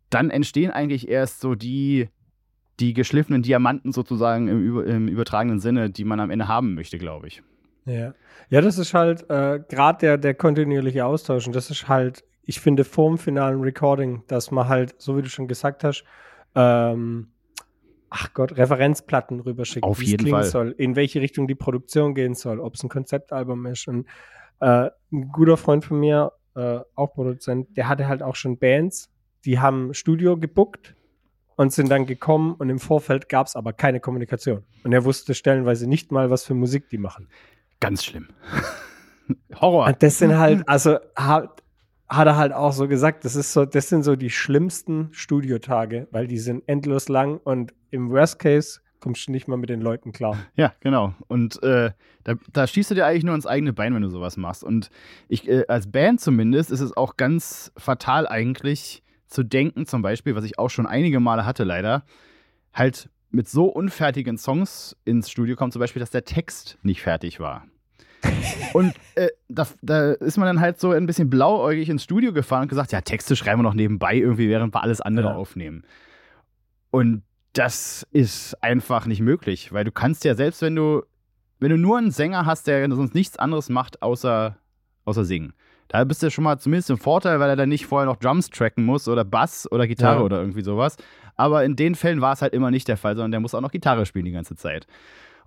[0.10, 2.10] dann entstehen eigentlich erst so die,
[2.80, 6.98] die geschliffenen Diamanten sozusagen im, über, im übertragenen Sinne, die man am Ende haben möchte,
[6.98, 7.42] glaube ich.
[7.86, 8.14] Ja.
[8.50, 12.60] ja, das ist halt äh, gerade der, der kontinuierliche Austausch und das ist halt, ich
[12.60, 16.04] finde, vorm finalen Recording, dass man halt, so wie du schon gesagt hast,
[16.54, 17.32] ähm,
[18.12, 20.44] ach Gott, Referenzplatten rüberschickt, Auf wie es klingen Fall.
[20.44, 23.88] soll, in welche Richtung die Produktion gehen soll, ob es ein Konzeptalbum ist.
[23.88, 24.06] Und
[24.62, 29.10] äh, ein guter Freund von mir, äh, auch Produzent, der hatte halt auch schon Bands,
[29.46, 30.96] die haben Studio gebuckt
[31.56, 34.64] und sind dann gekommen und im Vorfeld gab es aber keine Kommunikation.
[34.84, 37.28] Und er wusste stellenweise nicht mal, was für Musik die machen.
[37.80, 38.30] Ganz schlimm.
[39.60, 39.88] Horror.
[39.88, 41.64] Und das sind halt, also hat,
[42.08, 46.08] hat er halt auch so gesagt, das ist so, das sind so die schlimmsten Studiotage,
[46.12, 49.82] weil die sind endlos lang und im Worst Case kommst du nicht mal mit den
[49.82, 50.38] Leuten klar.
[50.56, 51.14] Ja, genau.
[51.28, 51.92] Und äh,
[52.24, 54.64] da, da schießt du dir eigentlich nur ins eigene Bein, wenn du sowas machst.
[54.64, 54.90] Und
[55.28, 60.36] ich, äh, als Band zumindest, ist es auch ganz fatal eigentlich zu denken, zum Beispiel,
[60.36, 62.04] was ich auch schon einige Male hatte, leider,
[62.74, 67.40] halt mit so unfertigen Songs ins Studio kommt, zum Beispiel, dass der Text nicht fertig
[67.40, 67.66] war.
[68.74, 72.64] Und äh, da, da ist man dann halt so ein bisschen blauäugig ins Studio gefahren
[72.64, 75.34] und gesagt, ja, Texte schreiben wir noch nebenbei irgendwie, während wir alles andere Ja.
[75.36, 75.84] aufnehmen.
[76.92, 81.04] Und das ist einfach nicht möglich, weil du kannst ja selbst, wenn du,
[81.60, 84.58] wenn du nur einen Sänger hast, der sonst nichts anderes macht, außer,
[85.06, 85.54] außer singen.
[85.90, 88.16] Da bist du ja schon mal zumindest im Vorteil, weil er dann nicht vorher noch
[88.16, 90.24] Drums tracken muss oder Bass oder Gitarre Ja.
[90.24, 90.96] oder irgendwie sowas.
[91.36, 93.60] Aber in den Fällen war es halt immer nicht der Fall, sondern der muss auch
[93.62, 94.88] noch Gitarre spielen die ganze Zeit.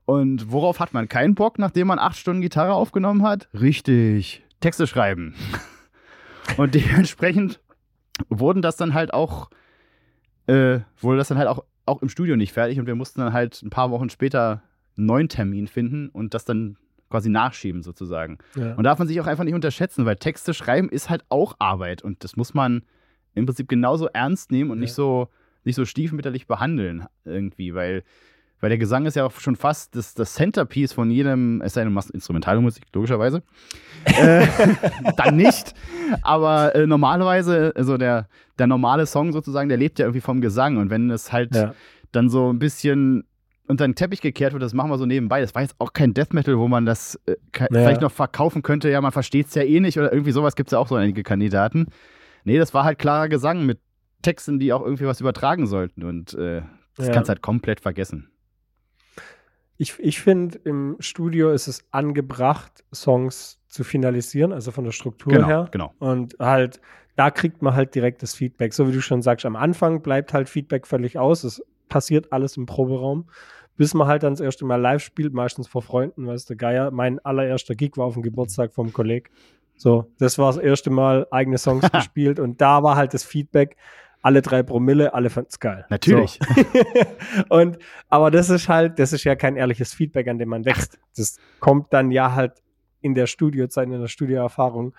[0.04, 3.48] Und worauf hat man keinen Bock, nachdem man acht Stunden Gitarre aufgenommen hat?
[3.54, 5.34] Richtig, Texte schreiben.
[6.58, 7.60] Und dementsprechend
[8.28, 9.48] wurden das dann halt auch,
[10.46, 13.32] äh, wurde das dann halt auch, auch im Studio nicht fertig und wir mussten dann
[13.32, 14.62] halt ein paar Wochen später
[14.96, 16.76] einen neuen Termin finden und das dann
[17.10, 18.38] quasi nachschieben sozusagen.
[18.56, 18.74] Ja.
[18.74, 22.02] Und darf man sich auch einfach nicht unterschätzen, weil Texte schreiben ist halt auch Arbeit
[22.02, 22.82] und das muss man
[23.34, 24.82] im Prinzip genauso ernst nehmen und Ja.
[24.82, 25.28] nicht so
[25.66, 28.04] nicht so stiefmütterlich behandeln irgendwie, weil
[28.64, 31.82] weil der Gesang ist ja auch schon fast das, das Centerpiece von jedem, es sei
[31.82, 33.42] denn, du machst instrumentale Musik, logischerweise.
[34.06, 34.46] äh,
[35.18, 35.74] dann nicht.
[36.22, 38.26] Aber äh, normalerweise, also der,
[38.58, 40.78] der normale Song sozusagen, der lebt ja irgendwie vom Gesang.
[40.78, 41.74] Und wenn es halt Ja.
[42.12, 43.24] dann so ein bisschen
[43.66, 45.42] unter den Teppich gekehrt wird, das machen wir so nebenbei.
[45.42, 47.66] Das war jetzt auch kein Death Metal, wo man das äh, Ja.
[47.70, 48.88] vielleicht noch verkaufen könnte.
[48.90, 50.94] Ja, man versteht es ja eh nicht oder irgendwie sowas gibt es ja auch so
[50.94, 51.86] einige Kandidaten.
[52.44, 53.78] Nee, das war halt klarer Gesang mit
[54.22, 56.02] Texten, die auch irgendwie was übertragen sollten.
[56.02, 56.62] Und äh,
[56.96, 57.12] das Ja.
[57.12, 58.28] kannst du halt komplett vergessen.
[59.84, 65.30] Ich, ich finde, im Studio ist es angebracht, Songs zu finalisieren, also von der Struktur
[65.34, 65.68] Genau, her.
[65.70, 65.92] genau.
[65.98, 66.80] Und halt,
[67.16, 68.72] da kriegt man halt direkt das Feedback.
[68.72, 71.44] So wie du schon sagst, am Anfang bleibt halt Feedback völlig aus.
[71.44, 73.28] Es passiert alles im Proberaum.
[73.76, 76.90] Bis man halt dann das erste Mal live spielt, meistens vor Freunden, weißt du, Geier.
[76.90, 79.28] Mein allererster Gig war auf dem Geburtstag vom Kollegen.
[79.76, 83.76] So, das war das erste Mal eigene Songs gespielt und da war halt das Feedback,
[84.24, 85.84] alle drei Promille, alle fanden es geil.
[85.90, 86.40] Natürlich.
[86.40, 87.44] So.
[87.50, 90.98] und, aber das ist halt, das ist ja kein ehrliches Feedback, an dem man wächst.
[91.14, 92.54] Das kommt dann ja halt
[93.02, 94.94] in der Studiozeit, in der Studioerfahrung.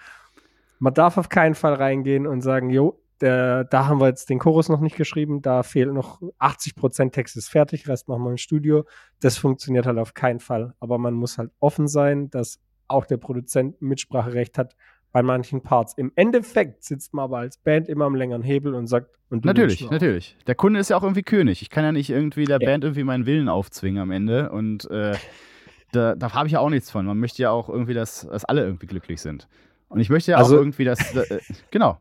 [0.77, 4.37] Man darf auf keinen Fall reingehen und sagen, jo, der, da haben wir jetzt den
[4.37, 8.29] Chorus noch nicht geschrieben, da fehlt noch 80 Prozent Text ist fertig, Rest machen wir
[8.29, 8.85] im Studio.
[9.21, 10.75] Das funktioniert halt auf keinen Fall.
[10.79, 14.75] Aber man muss halt offen sein, dass auch der Produzent Mitspracherecht hat
[15.15, 15.93] bei manchen Parts.
[15.93, 19.89] Im Endeffekt sitzt man aber als Band immer am längeren Hebel und sagt, und natürlich,
[19.89, 20.35] natürlich.
[20.45, 21.61] Der Kunde ist ja auch irgendwie König.
[21.61, 22.67] Ich kann ja nicht irgendwie der Ja.
[22.67, 25.13] Band irgendwie meinen Willen aufzwingen am Ende und äh,
[25.93, 27.05] da, da habe ich ja auch nichts von.
[27.05, 29.47] Man möchte ja auch irgendwie, dass, dass alle irgendwie glücklich sind.
[29.87, 31.39] Und ich möchte ja Also- auch irgendwie, dass, äh,
[31.71, 31.97] genau.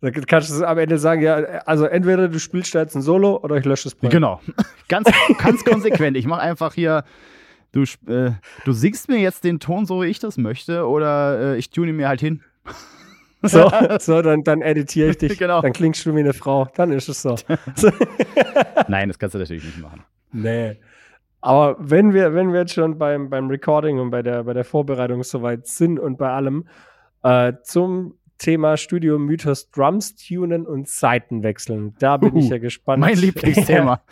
[0.00, 3.36] Da kannst du am Ende sagen, ja, also entweder du spielst da jetzt ein Solo
[3.36, 4.14] oder ich lösche das Projekt.
[4.14, 4.40] Genau.
[4.88, 5.08] Ganz,
[5.38, 6.16] ganz konsequent.
[6.16, 7.04] Ich mache einfach hier,
[7.76, 8.32] du, äh,
[8.64, 11.90] du singst mir jetzt den Ton so, wie ich das möchte, oder äh, ich tune
[11.90, 12.42] ihn mir halt hin.
[13.42, 15.38] So, so dann, dann editiere ich dich.
[15.38, 15.60] Genau.
[15.60, 16.66] Dann klingst du wie eine Frau.
[16.74, 17.36] Dann ist es so.
[17.36, 17.90] so.
[18.88, 20.02] Nein, das kannst du natürlich nicht machen.
[20.32, 20.80] Nee.
[21.42, 24.64] Aber wenn wir, wenn wir jetzt schon beim, beim Recording und bei der, bei der
[24.64, 26.66] Vorbereitung soweit sind und bei allem,
[27.22, 31.94] äh, zum Thema Studio Mythos Drums tunen und Seiten wechseln.
[31.98, 33.00] Da bin ich Uhu, ja gespannt.
[33.00, 34.02] Mein Lieblingsthema.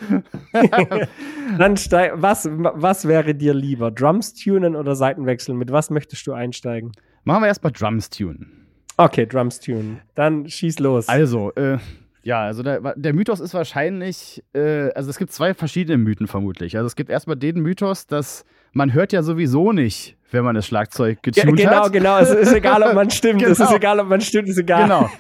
[1.58, 3.90] Dann steig, was, was wäre dir lieber?
[3.90, 5.58] Drums tunen oder Seiten wechseln?
[5.58, 6.92] Mit was möchtest du einsteigen?
[7.24, 8.66] Machen wir erstmal Drums tunen.
[8.96, 10.00] Okay, Drums tunen.
[10.14, 11.08] Dann schieß los.
[11.08, 11.78] Also, äh,
[12.22, 16.76] ja, also der, der Mythos ist wahrscheinlich, äh, also es gibt zwei verschiedene Mythen vermutlich.
[16.76, 20.66] Also es gibt erstmal den Mythos, dass man hört ja sowieso nicht, wenn man das
[20.66, 21.92] Schlagzeug ja, getuned genau, hat.
[21.92, 22.18] genau.
[22.18, 23.42] Es ist egal, ob man stimmt.
[23.42, 23.76] Es ist Genau.
[23.76, 24.48] egal, ob man stimmt.
[24.48, 24.82] Es ist egal.
[24.82, 25.10] Genau.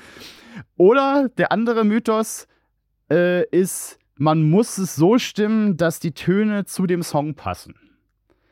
[0.76, 2.46] Oder der andere Mythos
[3.10, 7.74] äh, ist, man muss es so stimmen, dass die Töne zu dem Song passen.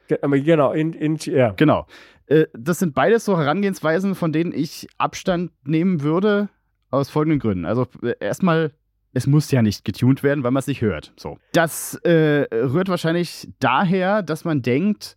[0.08, 1.50] Genau, in, in, ja.
[1.56, 1.86] Genau.
[2.26, 6.48] Äh, das sind beides so Herangehensweisen, von denen ich Abstand nehmen würde,
[6.90, 7.64] aus folgenden Gründen.
[7.64, 8.72] Also äh, erstmal,
[9.14, 11.12] es muss ja nicht getuned werden, weil man es nicht hört.
[11.18, 11.38] So.
[11.53, 15.16] Das äh, rührt wahrscheinlich daher, dass man denkt,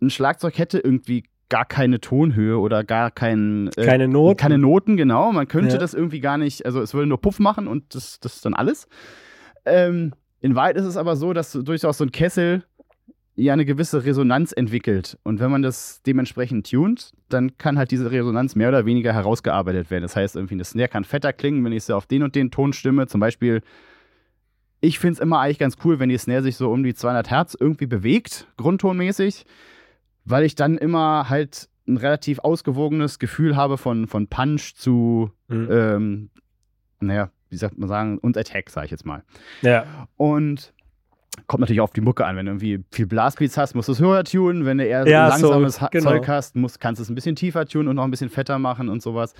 [0.00, 4.36] ein Schlagzeug hätte irgendwie gar keine Tonhöhe oder gar kein, äh, Keine Noten.
[4.36, 5.32] keine Noten, genau.
[5.32, 5.78] Man könnte Ja.
[5.78, 8.54] das irgendwie gar nicht, also es würde nur Puff machen und das, das ist dann
[8.54, 8.86] alles.
[9.66, 12.64] Ähm, in Wahrheit ist es aber so, dass durchaus so ein Kessel
[13.42, 15.18] ja eine gewisse Resonanz entwickelt.
[15.22, 19.90] Und wenn man das dementsprechend tunt, dann kann halt diese Resonanz mehr oder weniger herausgearbeitet
[19.90, 20.02] werden.
[20.02, 22.50] Das heißt, irgendwie eine Snare kann fetter klingen, wenn ich sie auf den und den
[22.50, 23.06] Ton stimme.
[23.06, 23.62] Zum Beispiel,
[24.80, 27.30] ich finde es immer eigentlich ganz cool, wenn die Snare sich so um die 200
[27.30, 29.44] Hertz irgendwie bewegt, grundtonmäßig,
[30.24, 35.68] weil ich dann immer halt ein relativ ausgewogenes Gefühl habe von, von Punch zu, Mhm.
[35.70, 36.30] ähm,
[37.00, 39.24] naja, wie sagt man sagen, und Attack, sage ich jetzt mal.
[39.62, 40.06] ja.
[40.16, 40.72] Und
[41.46, 42.36] kommt natürlich auf die Mucke an.
[42.36, 44.64] Wenn du irgendwie viel Blastbeats hast, musst du es höher tunen.
[44.66, 46.10] Wenn du eher so Ja, so, langsames Ha- genau.
[46.10, 48.58] Zeug hast, musst, kannst du es ein bisschen tiefer tunen und noch ein bisschen fetter
[48.58, 49.34] machen und sowas.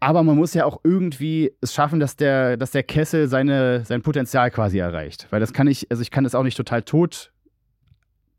[0.00, 4.02] Aber man muss ja auch irgendwie es schaffen, dass der, dass der Kessel seine, sein
[4.02, 5.26] Potenzial quasi erreicht.
[5.30, 7.30] Weil das kann ich, also ich kann es auch nicht total tot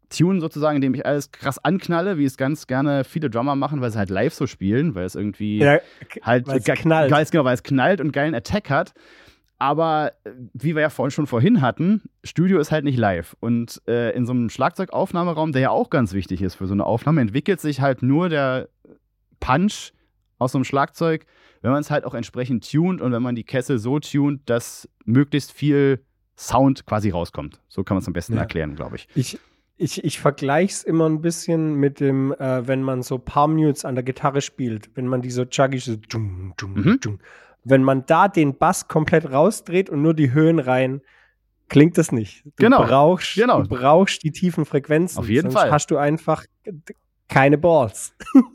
[0.10, 3.90] tunen sozusagen, indem ich alles krass anknalle, wie es ganz gerne viele Drummer machen, weil
[3.92, 5.80] sie halt live so spielen, weil es irgendwie ja
[6.22, 7.10] halt weil's ge- knallt.
[7.12, 8.94] Geil, genau, weil es knallt und geilen Attack hat.
[9.58, 13.36] Aber äh, wie wir ja vorhin schon vorhin hatten, Studio ist halt nicht live.
[13.40, 16.86] Und äh, in so einem Schlagzeugaufnahmeraum, der ja auch ganz wichtig ist für so eine
[16.86, 18.68] Aufnahme, entwickelt sich halt nur der
[19.40, 19.92] Punch
[20.40, 21.26] aus so einem Schlagzeug,
[21.62, 24.90] wenn man es halt auch entsprechend tunt und wenn man die Kessel so tunt, dass
[25.06, 26.04] möglichst viel
[26.38, 27.62] Sound quasi rauskommt.
[27.70, 28.42] So kann man es am besten Ja.
[28.42, 29.08] erklären, glaube ich.
[29.16, 29.40] Ich,
[29.78, 33.86] ich, ich vergleiche es immer ein bisschen mit dem, äh, wenn man so Palm Mutes
[33.86, 37.00] an der Gitarre spielt, wenn man die so chuggig so dschung, dschung, Mhm.
[37.00, 37.20] dschung.
[37.66, 41.02] Wenn man da den Bass komplett rausdreht und nur die Höhen rein,
[41.68, 42.46] klingt das nicht.
[42.46, 43.64] Du Genau, brauchst, genau.
[43.64, 45.20] du brauchst die tiefen Frequenzen.
[45.20, 45.72] Auf jeden sonst Fall.
[45.72, 46.46] hast du einfach
[47.28, 48.16] keine Balls.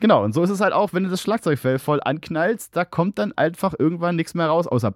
[0.00, 3.18] Genau, und so ist es halt auch, wenn du das Schlagzeugfell voll anknallst, da kommt
[3.18, 4.92] dann einfach irgendwann nichts mehr raus, außer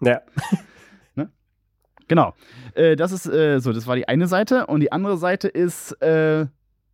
[0.00, 0.22] Ja.
[2.08, 2.34] Genau.
[2.74, 4.66] Äh, das ist äh, so, das war die eine Seite.
[4.66, 6.46] Und die andere Seite ist, äh,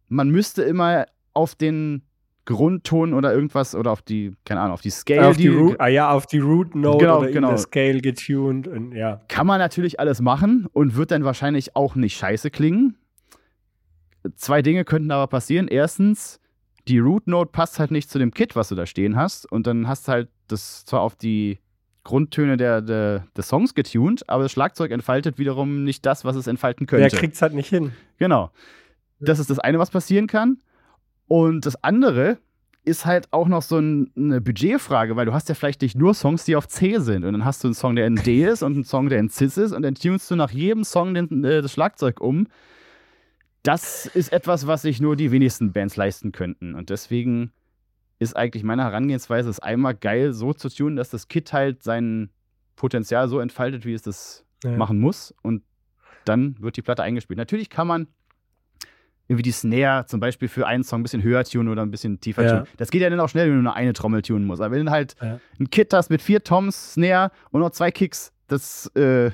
[0.09, 2.03] man müsste immer auf den
[2.45, 5.87] Grundton oder irgendwas oder auf die, keine Ahnung, auf die Scale, auf die, Root, ah
[5.87, 7.49] ja, auf die Root Note Genau, oder in genau.
[7.51, 9.21] der Scale getuned und ja.
[9.29, 12.97] kann man natürlich alles machen und wird dann wahrscheinlich auch nicht scheiße klingen.
[14.35, 15.69] Zwei Dinge könnten aber passieren.
[15.69, 16.41] Erstens,
[16.89, 19.51] die Root Note passt halt nicht zu dem Kit, was du da stehen hast.
[19.51, 21.59] Und dann hast du halt das zwar auf die
[22.05, 26.49] Grundtöne der, der, des Songs getuned, aber das Schlagzeug entfaltet wiederum nicht das, was es
[26.49, 27.09] entfalten könnte.
[27.09, 27.93] Der kriegt es halt nicht hin.
[28.19, 28.51] Genau.
[29.21, 30.59] Das ist das eine, was passieren kann.
[31.33, 32.37] Und das andere
[32.85, 36.13] ist halt auch noch so ein, eine Budgetfrage, weil du hast ja vielleicht nicht nur
[36.13, 38.63] Songs, die auf C sind und dann hast du einen Song, der in D ist
[38.63, 41.43] und einen Song, der in Cis ist und dann tunst du nach jedem Song den,
[41.43, 42.49] äh, das Schlagzeug um.
[43.63, 47.51] Das ist etwas, was sich nur die wenigsten Bands leisten könnten und deswegen
[48.19, 52.29] ist eigentlich meine Herangehensweise, es einmal geil so zu tun, dass das Kit halt sein
[52.77, 54.77] Potenzial so entfaltet, wie es das Ja.
[54.77, 55.63] machen muss und
[56.27, 57.39] dann wird die Platte eingespielt.
[57.39, 58.07] Natürlich kann man
[59.33, 62.21] irgendwie die Snare zum Beispiel für einen Song ein bisschen höher tunen oder ein bisschen
[62.21, 62.51] tiefer Ja.
[62.51, 62.67] tunen.
[62.77, 64.63] Das geht ja dann auch schnell, wenn du nur eine Trommel tunen musst.
[64.63, 65.39] Aber wenn du halt Ja.
[65.59, 69.31] ein Kit hast mit vier Toms, Snare und noch zwei Kicks, das, äh,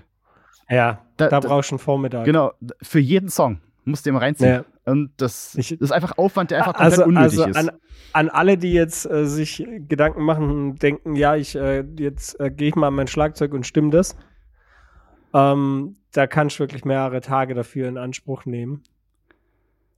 [0.70, 2.24] Ja, Da- da, brauchst du einen Vormittag.
[2.26, 4.50] genau, für jeden Song musst du immer reinziehen.
[4.50, 4.64] Ja.
[4.92, 7.56] Und das, das ist einfach Aufwand, der einfach komplett Also, unnötig also ist.
[7.56, 7.70] an,
[8.12, 12.50] an alle, die jetzt äh, sich Gedanken machen und denken, ja, ich äh, jetzt äh,
[12.50, 14.14] gehe ich mal an mein Schlagzeug und stimme das.
[15.34, 18.82] Ähm, da kannst du wirklich mehrere Tage dafür in Anspruch nehmen.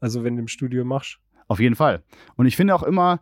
[0.01, 1.19] Also wenn du im Studio machst.
[1.49, 2.03] Auf jeden Fall.
[2.37, 3.21] Und ich finde auch immer,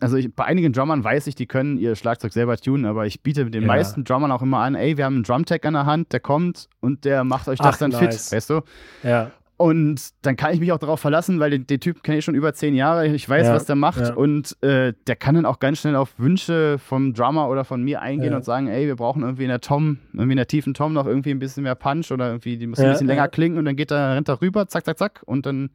[0.00, 3.22] also ich, bei einigen Drummern weiß ich, die können ihr Schlagzeug selber tunen, aber ich
[3.22, 3.66] biete den Ja.
[3.68, 6.68] meisten Drummern auch immer an, ey, wir haben einen Drumtech an der Hand, der kommt
[6.80, 8.28] und der macht euch das Ach, dann nice.
[8.28, 8.60] fit, weißt du?
[9.02, 9.30] Ja.
[9.56, 12.36] Und dann kann ich mich auch darauf verlassen, weil den, den Typ kenne ich schon
[12.36, 14.14] über zehn Jahre, ich weiß, Ja, was der macht ja.
[14.14, 18.00] und äh, der kann dann auch ganz schnell auf Wünsche vom Drummer oder von mir
[18.00, 20.92] eingehen und sagen, ey, wir brauchen irgendwie in der Tom, irgendwie in der tiefen Tom
[20.92, 23.64] noch irgendwie ein bisschen mehr Punch oder irgendwie, die muss ein bisschen länger klingen und
[23.64, 25.70] dann geht er, rennt er rüber, zack, zack, zack und dann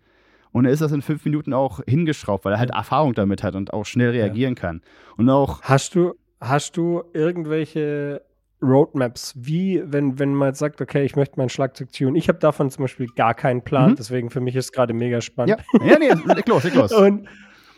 [0.54, 3.56] und dann ist das in fünf Minuten auch hingeschraubt, weil er halt Erfahrung damit hat
[3.56, 4.82] und auch schnell reagieren kann.
[5.18, 8.22] Und auch, Hast du, hast du irgendwelche
[8.62, 12.16] Roadmaps, wie, wenn, wenn man jetzt sagt, okay, ich möchte mein Schlagzeug tunen.
[12.16, 13.96] Ich habe davon zum Beispiel gar keinen Plan, Mhm.
[13.98, 15.58] deswegen für mich ist es gerade mega spannend.
[15.82, 16.92] ja, ja, nee, leg los, leg los.
[16.94, 17.28] Und,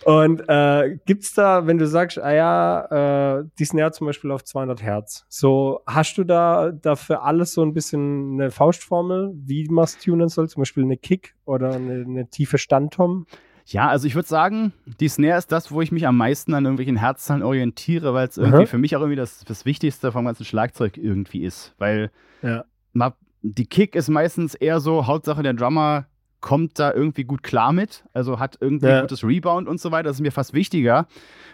[0.06, 4.44] und äh, gibt's da, wenn du sagst, ah ja, äh, die Snare zum Beispiel auf
[4.44, 9.84] 200 Hertz, so hast du da dafür alles so ein bisschen eine Faustformel, wie man
[9.86, 13.26] es tunen soll, zum Beispiel eine Kick oder eine, eine tiefe Standtom?
[13.68, 16.66] Ja, also ich würde sagen, die Snare ist das, wo ich mich am meisten an
[16.66, 18.66] irgendwelchen Herzzahlen orientiere, weil es irgendwie Aha.
[18.68, 21.74] für mich auch irgendwie das, das Wichtigste vom ganzen Schlagzeug irgendwie ist.
[21.80, 22.12] Weil
[22.44, 22.64] Ja.
[22.94, 26.06] ma- die Kick ist meistens eher so, Hauptsache der Drummer
[26.46, 29.02] kommt da irgendwie gut klar mit, also hat irgendwie Ja.
[29.02, 30.04] gutes Rebound und so weiter.
[30.10, 31.08] Das ist mir fast wichtiger,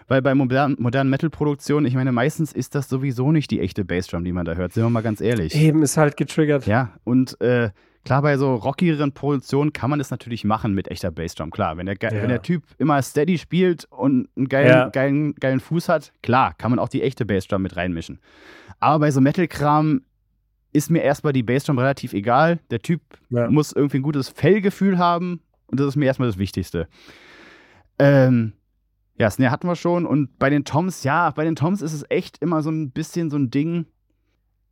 [0.10, 4.25] weil bei modernen, modernen Metal-Produktionen, ich meine, meistens ist das sowieso nicht die echte Bassdrum,
[4.25, 5.56] die man da hört, sind wir mal ganz ehrlich.
[5.56, 6.67] Eben ist halt getriggert.
[6.67, 7.69] Ja, und äh,
[8.04, 11.51] klar, bei so rockigeren Produktionen kann man das natürlich machen mit echter Bassdrum.
[11.51, 12.12] Klar, wenn der, Ja.
[12.12, 14.89] wenn der Typ immer steady spielt und einen geilen, Ja.
[14.89, 18.19] geilen, geilen Fuß hat, klar, kann man auch die echte Bassdrum mit reinmischen.
[18.82, 20.01] Aber bei so Metal-Kram
[20.73, 22.60] ist mir erstmal die Bassdrum relativ egal.
[22.69, 23.49] Der Typ Ja.
[23.49, 26.88] muss irgendwie ein gutes Fellgefühl haben und das ist mir erstmal das Wichtigste.
[27.99, 28.53] Ähm,
[29.17, 32.05] ja, Snare hatten wir schon und bei den Toms, ja, bei den Toms ist es
[32.10, 33.86] echt immer so ein bisschen so ein Ding.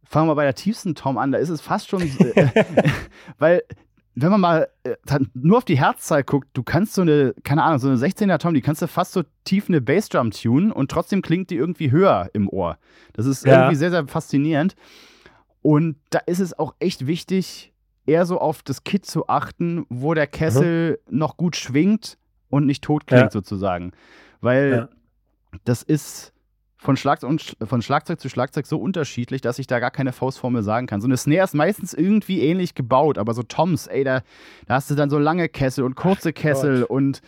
[0.04, 2.50] Fangen wir bei der tiefsten Tom an, da ist es fast schon, äh,
[3.38, 3.62] weil
[4.16, 4.96] wenn man mal äh,
[5.34, 8.54] nur auf die Herzzahl guckt, du kannst so eine, keine Ahnung, so eine 16er Tom,
[8.54, 12.30] die kannst du fast so tief eine Bassdrum tunen und trotzdem klingt die irgendwie höher
[12.34, 12.78] im Ohr.
[13.14, 13.54] Das ist Ja.
[13.62, 14.76] irgendwie sehr, sehr faszinierend.
[15.62, 17.74] Und da ist es auch echt wichtig,
[18.06, 22.18] eher so auf das Kit zu achten, wo der Kessel noch gut schwingt
[22.50, 23.32] und nicht tot klingt, Ja.
[23.32, 23.92] sozusagen.
[24.42, 24.90] Weil Ja.
[25.66, 26.34] das ist
[26.78, 30.88] von, Schlag von Schlagzeug zu Schlagzeug so unterschiedlich, dass ich da gar keine Faustformel sagen
[30.88, 31.02] kann.
[31.02, 34.22] So eine Snare ist meistens irgendwie ähnlich gebaut, aber so Toms, ey, da,
[34.66, 37.22] da hast du dann so lange Kessel und kurze Kessel und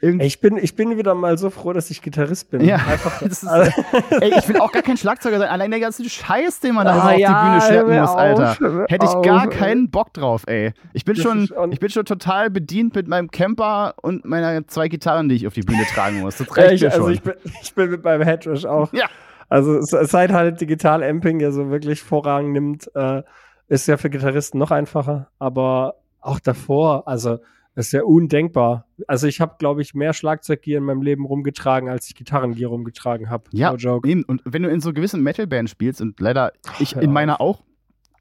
[0.00, 0.26] irgendwie.
[0.26, 2.64] Ich bin, ich bin wieder mal so froh, dass ich Gitarrist bin.
[2.64, 3.70] Ja, Einfach, das ist, also-
[4.20, 5.48] ey, ich will auch gar kein Schlagzeuger sein.
[5.48, 8.16] Allein der ganze Scheiß, den man da Ah, auf ja, die Bühne schleppen muss, auf,
[8.16, 8.84] Alter.
[8.88, 10.72] Hätte ich gar auf, keinen Bock drauf, ey.
[10.92, 14.88] Ich bin Das schon, ich bin schon total bedient mit meinem Camper und meiner zwei
[14.88, 16.36] Gitarren, die ich auf die Bühne tragen muss.
[16.36, 17.12] Das Ja, reicht ich, mir also schon.
[17.12, 18.92] ich bin, ich bin mit meinem Headrush auch.
[18.92, 19.06] Ja.
[19.48, 23.22] Also se- seit halt Digital Amping ja so wirklich Vorrang nimmt, äh,
[23.68, 25.28] ist ja für Gitarristen noch einfacher.
[25.38, 27.38] Aber auch davor, also
[27.76, 28.86] ist ja undenkbar.
[29.06, 33.28] Also ich habe, glaube ich, mehr Schlagzeuggear in meinem Leben rumgetragen, als ich Gitarrengear rumgetragen
[33.28, 33.44] habe.
[33.52, 34.08] Ja, No joke.
[34.08, 34.22] eben.
[34.24, 37.62] Und wenn du in so gewissen Metal-Bands spielst, und leider ich hör in meiner auch,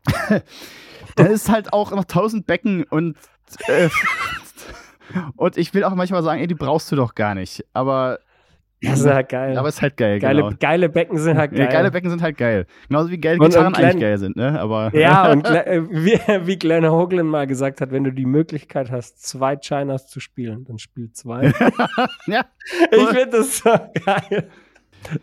[1.15, 3.17] dann ist halt auch noch tausend Becken und
[3.67, 3.89] äh,
[5.37, 7.65] und ich will auch manchmal sagen, ey, die brauchst du doch gar nicht.
[7.73, 8.19] Aber,
[8.85, 9.57] Das ist halt geil.
[9.57, 10.55] aber ist halt geil, geile, genau.
[10.59, 11.59] geile Becken sind halt geil.
[11.61, 12.65] Ja, geile Becken sind halt geil.
[12.87, 14.59] Genauso wie geile Und- und Gitarren Glenn- eigentlich geil sind, ne?
[14.59, 18.91] Aber Ja, und äh, wie, wie Glenn Hoagland mal gesagt hat, wenn du die Möglichkeit
[18.91, 21.45] hast, zwei Chinas zu spielen, dann spiel zwei.
[22.27, 22.45] ja,
[22.91, 23.69] ich finde das so
[24.05, 24.49] geil.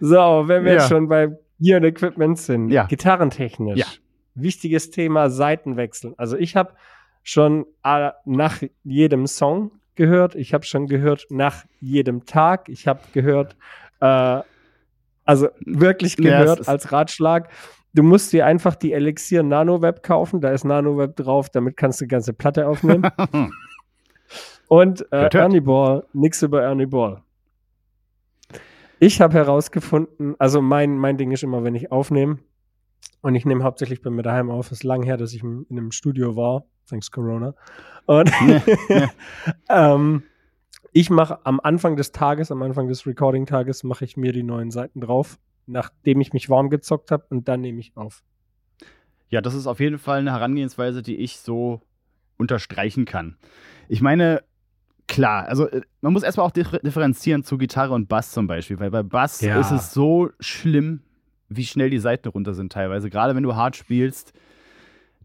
[0.01, 0.79] So, wenn wir Ja.
[0.79, 1.29] jetzt schon bei
[1.61, 2.85] Gear und Equipment sind, Ja.
[2.87, 3.87] gitarrentechnisch, Ja.
[4.35, 6.15] wichtiges Thema Seitenwechsel.
[6.17, 6.73] Also ich habe
[7.23, 13.01] schon äh, nach jedem Song gehört, ich habe schon gehört nach jedem Tag, ich habe
[13.13, 13.57] gehört,
[14.01, 14.41] äh,
[15.25, 17.51] also wirklich Ja, gehört ist- als Ratschlag.
[17.95, 22.07] Du musst dir einfach die Elixir NanoWeb kaufen, da ist NanoWeb drauf, damit kannst du
[22.07, 23.09] die ganze Platte aufnehmen.
[24.69, 25.29] Und äh.
[25.37, 27.23] Ernie Ball, nix über Ernie Ball.
[28.99, 32.39] Ich habe herausgefunden, also mein, mein Ding ist immer, wenn ich aufnehme,
[33.21, 35.67] und ich nehme hauptsächlich bei mir daheim auf, es ist lang her, dass ich in
[35.71, 37.55] einem Studio war, thanks Corona.
[38.07, 38.31] Und
[39.69, 40.23] ähm,
[40.93, 44.71] ich mache am Anfang des Tages, am Anfang des Recording-Tages, mache ich mir die neuen
[44.71, 48.23] Seiten drauf, nachdem ich mich warm gezockt habe und dann nehme ich auf.
[49.29, 51.81] Ja, das ist auf jeden Fall eine Herangehensweise, die ich so
[52.37, 53.39] unterstreichen kann.
[53.89, 54.43] Ich meine,
[55.09, 58.91] klar, also äh, man muss erstmal auch differenzieren zu Gitarre und Bass zum Beispiel, weil
[58.91, 59.59] bei Bass Ja.
[59.61, 61.01] ist es so schlimm,
[61.49, 63.09] wie schnell die Seiten runter sind teilweise.
[63.11, 64.33] Gerade wenn du hart spielst,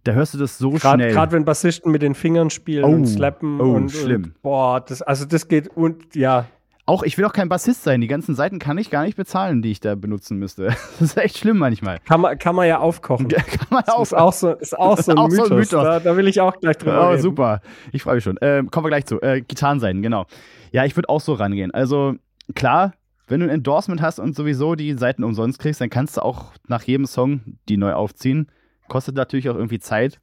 [0.08, 1.12] da hörst du das so schnell.
[1.12, 4.24] Gerade wenn Bassisten mit den Fingern spielen Oh, und slappen oh, und, schlimm.
[4.24, 6.45] und boah, das, also das geht und ja,
[6.86, 7.99] Auch ich will auch kein Bassist sein.
[7.99, 10.68] Die ganzen Seiten kann ich gar nicht bezahlen, die ich da benutzen müsste.
[10.99, 11.99] Das ist echt schlimm manchmal.
[12.05, 13.28] kann man, kann man ja aufkochen.
[13.30, 14.01] Kann man Das auch.
[14.03, 15.51] ist auch so, ist auch so ein Auch so Mythos.
[15.51, 15.84] ein Mythos.
[15.84, 17.22] Da, da will ich auch gleich drüber Oh, reden.
[17.22, 17.62] super.
[17.91, 18.38] Ich freue mich schon.
[18.41, 19.22] Ähm, kommen wir gleich zu.
[19.22, 20.26] Äh, Gitarrenseiten, genau.
[20.72, 21.72] Ja, ich würde auch so rangehen.
[21.74, 22.16] Also,
[22.55, 22.93] klar,
[23.28, 26.53] wenn du ein Endorsement hast und sowieso die Seiten umsonst kriegst, dann kannst du auch
[26.70, 28.47] nach jedem Song die neu aufziehen.
[28.88, 30.20] Kostet natürlich auch irgendwie Zeit.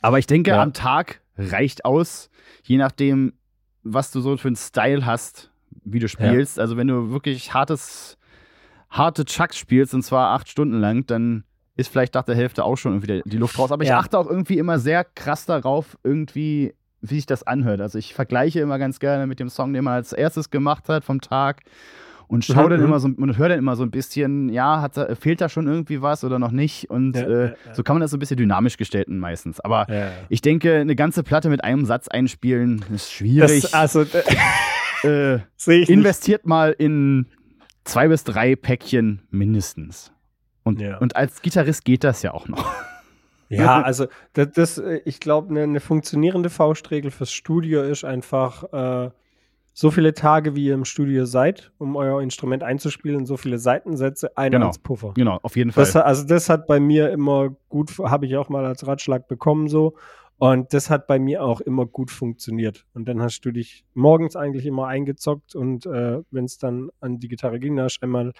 [0.00, 0.62] Aber ich denke, Ja.
[0.62, 2.30] am Tag reicht aus,
[2.62, 3.34] je nachdem,
[3.82, 5.50] was du so für einen Style hast,
[5.84, 6.58] wie du spielst.
[6.58, 8.16] Also, wenn du wirklich hartes,
[8.90, 11.44] harte Chucks spielst, und zwar acht Stunden lang, dann
[11.76, 13.72] ist vielleicht nach der Hälfte auch schon irgendwie die Luft raus.
[13.72, 13.98] Aber ich Ja.
[13.98, 17.80] achte auch irgendwie immer sehr krass darauf, irgendwie, wie sich das anhört.
[17.80, 21.04] Also ich vergleiche immer ganz gerne mit dem Song, den man als erstes gemacht hat
[21.04, 21.62] vom Tag
[22.32, 22.86] und schaue Mhm, dann mhm.
[22.86, 26.00] immer so und höre dann immer so ein bisschen, ja, hat fehlt da schon irgendwie
[26.00, 26.88] was oder noch nicht?
[26.88, 27.74] Und Ja, äh, ja, ja.
[27.74, 29.60] so kann man das so ein bisschen dynamisch gestalten meistens.
[29.60, 29.86] Aber
[30.30, 33.60] ich denke, eine ganze Platte mit einem Satz einspielen ist schwierig.
[33.60, 34.00] Das, also,
[35.04, 35.90] äh, ich nicht.
[35.90, 37.26] investiert mal in
[37.84, 40.10] zwei bis drei Päckchen mindestens.
[40.62, 42.64] Und, und als Gitarrist geht das ja auch noch.
[43.54, 48.64] Ja, also das, das äh, ich glaube, eine ne funktionierende Faustregel fürs Studio ist einfach
[48.72, 49.10] äh,
[49.74, 54.36] so viele Tage, wie ihr im Studio seid, um euer Instrument einzuspielen, so viele Seitensätze,
[54.36, 54.66] einer Genau.
[54.66, 55.12] als Puffer.
[55.14, 55.84] Genau, auf jeden Fall.
[55.84, 59.68] Das, also das hat bei mir immer gut, habe ich auch mal als Ratschlag bekommen
[59.68, 59.94] so.
[60.38, 62.84] Und das hat bei mir auch immer gut funktioniert.
[62.94, 67.20] Und dann hast du dich morgens eigentlich immer eingezockt und äh, wenn es dann an
[67.20, 68.32] die Gitarre ging, da hast du einmal,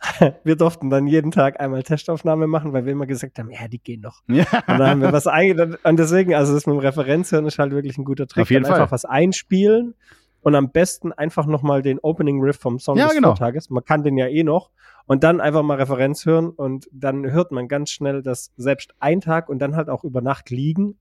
[0.44, 3.80] wir durften dann jeden Tag einmal Testaufnahme machen, weil wir immer gesagt haben, ja, die
[3.80, 4.20] gehen noch.
[4.28, 4.44] ja.
[4.68, 7.72] Und dann haben wir was einge und deswegen, also das mit dem Referenzhören ist halt
[7.72, 8.42] wirklich ein guter Trick.
[8.42, 8.80] Auf jeden dann Fall.
[8.80, 9.94] einfach was einspielen
[10.42, 13.28] und am besten einfach nochmal den Opening Riff vom Song Ja, des genau.
[13.28, 13.70] Vortages.
[13.70, 14.70] Man kann den ja eh noch.
[15.06, 19.20] Und dann einfach mal Referenz hören und dann hört man ganz schnell, dass selbst ein
[19.20, 20.96] Tag und dann halt auch über Nacht liegen,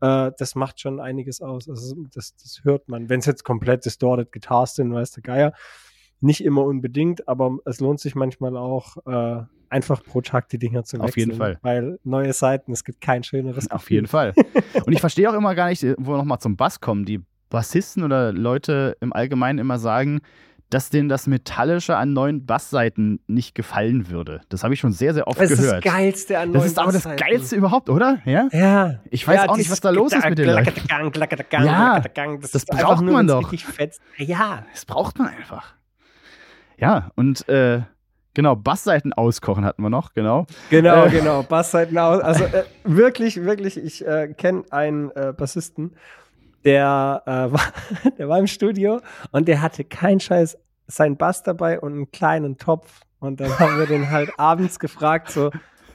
[0.00, 1.68] äh, das macht schon einiges aus.
[1.68, 3.08] Also das, das hört man.
[3.10, 5.52] Wenn es jetzt komplett distorted Guitars sind, weiß der Geier,
[6.20, 10.84] nicht immer unbedingt, aber es lohnt sich manchmal auch, äh, einfach pro Tag die Dinger
[10.84, 11.08] zu wechseln.
[11.08, 11.58] Auf jeden Fall.
[11.62, 14.32] Weil neue Seiten, es gibt kein schöneres Auf jeden Fall.
[14.84, 17.20] Und ich verstehe auch immer gar nicht, wo wir nochmal zum Bass kommen, die
[17.56, 20.20] Bassisten oder Leute im Allgemeinen immer sagen,
[20.68, 24.42] dass denen das Metallische an neuen Bassseiten nicht gefallen würde.
[24.50, 25.84] Das habe ich schon sehr, sehr oft Das ist das gehört.
[25.84, 27.04] Geilste an Das neuen ist aber das.
[27.16, 28.18] Geilste überhaupt, oder?
[28.26, 28.48] Ja?
[28.52, 28.94] Ja.
[29.10, 30.70] Ich weiß auch nicht, was da los ist mit den Leuten.
[31.64, 33.50] Ja, das ist braucht nur, man doch.
[34.18, 34.64] Ja.
[34.72, 35.72] Das braucht man einfach.
[36.78, 37.80] Ja, und äh,
[38.34, 40.46] genau, Bassseiten auskochen hatten wir noch, genau.
[40.68, 41.10] Genau, Äh.
[41.10, 41.42] genau.
[41.42, 42.20] Bassseiten aus.
[42.20, 45.92] Also äh, wirklich, wirklich, ich äh, kenne einen äh, Bassisten,
[46.66, 47.72] der, äh, war,
[48.18, 49.00] der war im Studio
[49.30, 53.00] und der hatte keinen Scheiß sein Bass dabei und einen kleinen Topf.
[53.18, 55.50] Und dann haben wir den halt abends gefragt, so,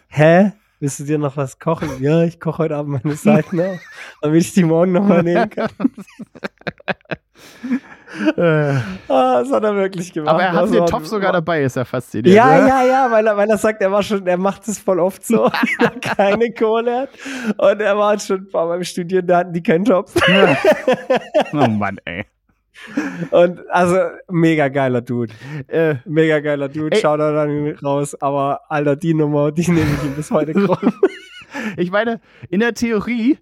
[0.07, 0.53] hä?
[0.79, 1.89] Willst du dir noch was kochen?
[1.99, 3.79] Ja, ich koche heute Abend meine Seiten auf,
[4.19, 5.69] damit ich die morgen nochmal nehmen kann.
[8.37, 8.73] Äh,
[9.07, 10.33] Ah, das hat er wirklich gemacht.
[10.33, 12.35] aber er hat den Topf sogar dabei, ist ja faszinierend.
[12.35, 12.67] Ja, ne?
[12.67, 15.25] ja, ja, weil er, weil er sagt, er war schon, er macht es voll oft
[15.25, 15.49] so,
[15.79, 17.09] er keine Kohle hat.
[17.57, 20.13] Und er war halt schon ein paar Mal im Studieren, da hatten die keinen Topf.
[21.53, 22.25] Oh Mann, ey.
[23.31, 23.97] Und also,
[24.29, 25.33] mega geiler Dude.
[25.67, 26.95] Äh, Mega geiler Dude.
[26.95, 27.01] Ey.
[27.01, 28.15] Schaut er dann raus.
[28.21, 30.93] Aber, Alter, die Nummer, die nehme ich ihm bis heute krumm.
[31.77, 33.37] ich meine, in der Theorie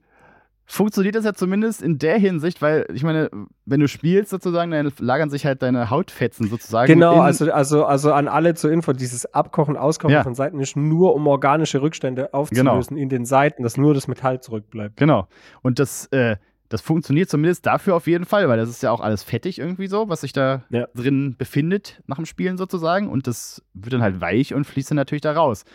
[0.71, 3.31] funktioniert das ja zumindest in der Hinsicht, weil ich meine,
[3.65, 6.93] wenn du spielst sozusagen, dann lagern sich halt deine Hautfetzen sozusagen.
[6.93, 10.21] Genau, also, also, also an alle zur Info, dieses Abkochen, Auskochen Ja.
[10.23, 14.41] von Seiten ist nur, um organische Rückstände aufzulösen in den Seiten, dass nur das Metall
[14.41, 14.95] zurückbleibt.
[14.97, 15.27] Genau.
[15.63, 16.35] Und das, äh,
[16.69, 19.87] das funktioniert zumindest dafür auf jeden Fall, weil das ist ja auch alles fettig irgendwie
[19.87, 20.85] so, was sich da Ja.
[20.93, 23.09] drin befindet nach dem Spielen sozusagen.
[23.09, 25.65] Und das wird dann halt weich und fließt dann natürlich da raus.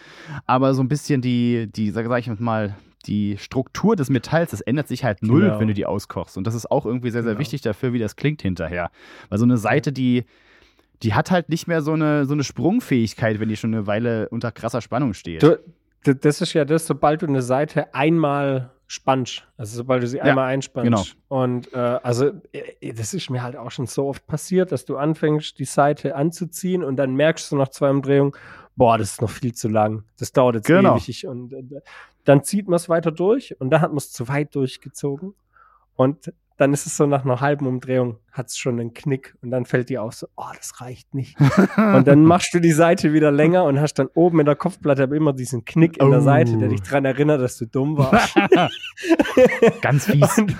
[0.46, 2.76] Aber so ein bisschen die, die sag, sag ich mal,
[3.06, 5.60] die Struktur des Metalls, das ändert sich halt null, Genau.
[5.60, 6.36] wenn du die auskochst.
[6.36, 7.40] Und das ist auch irgendwie sehr, sehr Genau.
[7.40, 8.90] wichtig dafür, wie das klingt hinterher.
[9.28, 10.24] Weil so eine Seite, die,
[11.02, 14.28] die hat halt nicht mehr so eine, so eine Sprungfähigkeit, wenn die schon eine Weile
[14.30, 15.42] unter krasser Spannung steht.
[15.42, 15.58] Du,
[16.14, 19.46] das ist ja das, sobald du eine Seite einmal spannst.
[19.56, 20.84] Also sobald du sie Ja, einmal einspannst.
[20.84, 21.02] genau.
[21.28, 24.98] Und äh, also äh, das ist mir halt auch schon so oft passiert, dass du
[24.98, 28.32] anfängst, die Seite anzuziehen und dann merkst du nach zwei Umdrehungen,
[28.76, 30.04] boah, das ist noch viel zu lang.
[30.18, 30.96] Das dauert jetzt Genau.
[30.96, 31.26] ewig.
[31.26, 31.62] Und äh,
[32.24, 35.34] dann zieht man es weiter durch und dann hat man es zu weit durchgezogen.
[35.96, 39.50] Und dann ist es so nach einer halben Umdrehung, hat es schon einen Knick und
[39.50, 41.36] dann fällt dir auf so, oh, das reicht nicht.
[41.76, 45.02] Und dann machst du die Seite wieder länger und hast dann oben in der Kopfplatte
[45.02, 46.22] aber immer diesen Knick in der Oh.
[46.22, 48.36] Seite, der dich daran erinnert, dass du dumm warst.
[49.82, 50.38] Ganz fies.
[50.38, 50.56] Und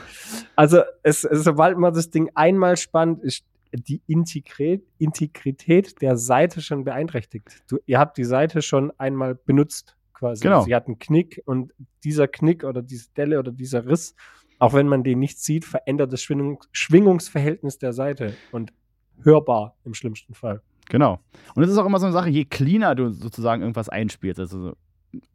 [0.57, 3.45] also, es, es, sobald man das Ding einmal spannt, ist
[3.77, 7.64] die Integrität, Integrität der Seite schon beeinträchtigt.
[7.68, 10.43] Du, ihr habt die Seite schon einmal benutzt, quasi.
[10.43, 10.62] Genau.
[10.62, 11.72] Sie hat einen Knick und
[12.03, 14.14] dieser Knick oder diese Delle oder dieser Riss,
[14.59, 18.72] auch wenn man den nicht sieht, verändert das Schwingung, Schwingungsverhältnis der Seite und
[19.22, 20.62] hörbar im schlimmsten Fall.
[20.89, 21.20] Genau.
[21.55, 24.61] Und es ist auch immer so eine Sache, je cleaner du sozusagen irgendwas einspielst, also
[24.61, 24.77] so,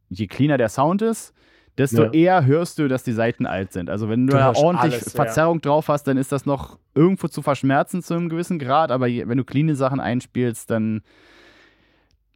[0.09, 1.33] je cleaner der Sound ist,
[1.77, 2.11] desto Ja.
[2.11, 3.89] eher hörst du, dass die Seiten alt sind.
[3.89, 5.23] Also wenn du, Du da ordentlich alles, ja.
[5.23, 9.07] Verzerrung drauf hast, dann ist das noch irgendwo zu verschmerzen zu einem gewissen Grad, aber
[9.07, 11.01] wenn du cleane Sachen einspielst, dann,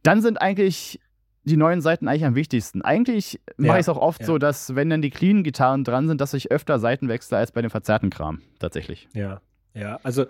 [0.02, 1.00] dann sind eigentlich
[1.46, 2.80] die neuen Seiten eigentlich am wichtigsten.
[2.80, 4.26] Eigentlich mache Ja, ich es auch oft ja.
[4.26, 7.52] so, dass wenn dann die cleanen Gitarren dran sind, dass ich öfter Seiten wechsle als
[7.52, 9.08] bei dem verzerrten Kram, tatsächlich.
[9.12, 9.42] Ja,
[9.74, 10.00] ja.
[10.02, 10.24] Also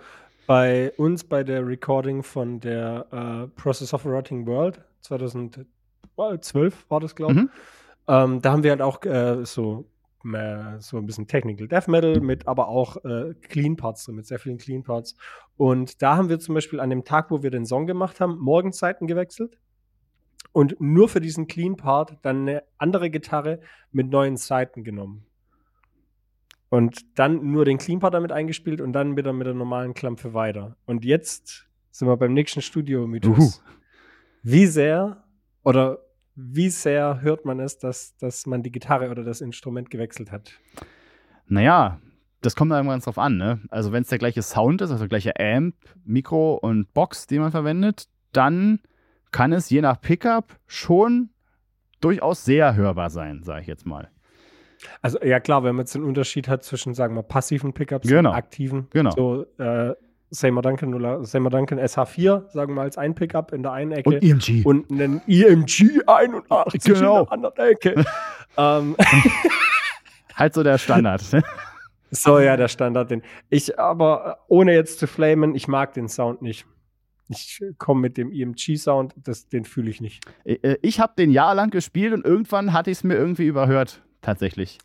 [0.45, 6.99] bei uns bei der Recording von der äh, Process of a Rotting World 2012 war
[6.99, 7.39] das, glaube ich.
[7.39, 7.49] Mhm.
[8.07, 9.89] Ähm, da haben wir halt auch äh, so,
[10.23, 14.27] äh, so ein bisschen Technical Death Metal mit aber auch äh, Clean Parts drin, mit
[14.27, 15.15] sehr vielen Clean Parts.
[15.57, 18.37] Und da haben wir zum Beispiel an dem Tag, wo wir den Song gemacht haben,
[18.37, 19.57] Morgenzeiten gewechselt.
[20.51, 23.59] Und nur für diesen Clean Part dann eine andere Gitarre
[23.91, 25.25] mit neuen Seiten genommen.
[26.69, 30.33] Und dann nur den Clean Part damit eingespielt und dann wieder mit der normalen Klampfe
[30.33, 30.77] weiter.
[30.85, 33.63] Und jetzt sind wir beim nächsten Studio-Mythos.
[34.43, 35.23] Wie sehr
[35.63, 36.04] oder
[36.35, 40.51] wie sehr hört man es, dass, dass man die Gitarre oder das Instrument gewechselt hat?
[41.47, 41.99] Naja,
[42.41, 43.61] das kommt dann ganz drauf an, ne?
[43.69, 47.39] Also wenn es der gleiche Sound ist, also der gleiche Amp, Mikro und Box, die
[47.39, 48.79] man verwendet, dann
[49.31, 51.29] kann es je nach Pickup schon
[52.01, 54.09] durchaus sehr hörbar sein, sage ich jetzt mal.
[55.01, 58.29] Also ja klar, wenn man jetzt den Unterschied hat zwischen, sagen wir, passiven Pickups Genau.
[58.31, 58.87] und aktiven.
[58.91, 59.11] Genau.
[59.11, 59.95] So äh,
[60.31, 64.09] Seymour Duncan oder Seymour Duncan SH4, sagen wir als ein Pickup in der einen Ecke.
[64.09, 64.65] Und EMG.
[64.65, 67.19] und einen EMG 81 Genau.
[67.19, 68.05] in der anderen Ecke.
[68.57, 68.95] ähm,
[70.35, 71.21] halt so der Standard.
[72.11, 73.11] so ja, der Standard.
[73.11, 73.21] Den.
[73.49, 76.65] Ich aber, äh, ohne jetzt zu flamen, ich mag den Sound nicht.
[77.27, 79.13] Ich komme mit dem EMG-Sound,
[79.51, 80.23] den fühle ich nicht.
[80.43, 84.77] Äh, ich habe den jahrelang gespielt und irgendwann hatte ich es mir irgendwie überhört, tatsächlich.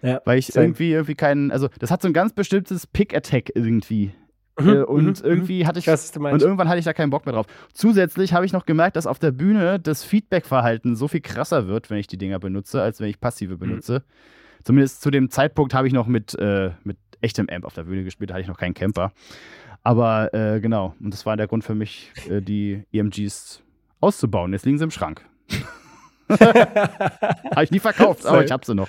[0.00, 0.66] Ja, Weil ich same.
[0.66, 4.14] irgendwie, irgendwie keinen, also das hat so ein ganz bestimmtes Pick-Attack irgendwie.
[4.58, 7.26] Mhm, äh, und mhm, irgendwie hatte ich weiß, Und irgendwann hatte ich da keinen Bock
[7.26, 7.46] mehr drauf.
[7.72, 11.90] Zusätzlich habe ich noch gemerkt, dass auf der Bühne das Feedback-Verhalten so viel krasser wird,
[11.90, 14.04] wenn ich die Dinger benutze, als wenn ich passive benutze.
[14.62, 18.04] Zumindest zu dem Zeitpunkt habe ich noch mit, äh, mit echtem Amp auf der Bühne
[18.04, 19.12] gespielt, da hatte ich noch keinen Camper.
[19.82, 23.60] Aber äh, genau, und das war der Grund für mich, äh, die EMGs
[24.00, 24.52] auszubauen.
[24.52, 25.22] Jetzt liegen sie im Schrank.
[26.30, 28.88] habe ich nie verkauft, aber ich habe sie noch.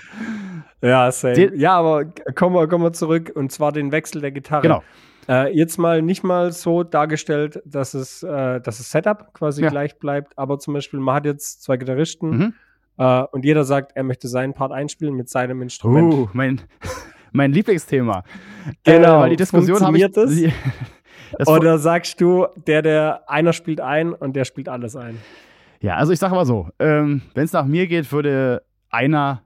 [0.81, 1.33] Ja, same.
[1.33, 2.05] Den- ja, aber
[2.35, 4.61] kommen wir, kommen wir zurück und zwar den Wechsel der Gitarre.
[4.61, 4.83] Genau.
[5.27, 9.69] Äh, jetzt mal nicht mal so dargestellt, dass es, äh, dass das Setup quasi Ja.
[9.69, 12.53] gleich bleibt, aber zum Beispiel, man hat jetzt zwei Gitarristen Mhm.
[12.97, 16.13] äh, und jeder sagt, er möchte seinen Part einspielen mit seinem Instrument.
[16.13, 16.61] Uh, mein,
[17.31, 18.23] mein Lieblingsthema.
[18.83, 19.17] Genau.
[19.17, 20.11] Äh, weil die Diskussion habe ich.
[20.11, 20.31] Das?
[21.37, 25.17] Das Oder sagst du, der, der einer spielt ein und der spielt alles ein?
[25.81, 29.41] Ja, also ich sage mal so, ähm, wenn es nach mir geht, würde einer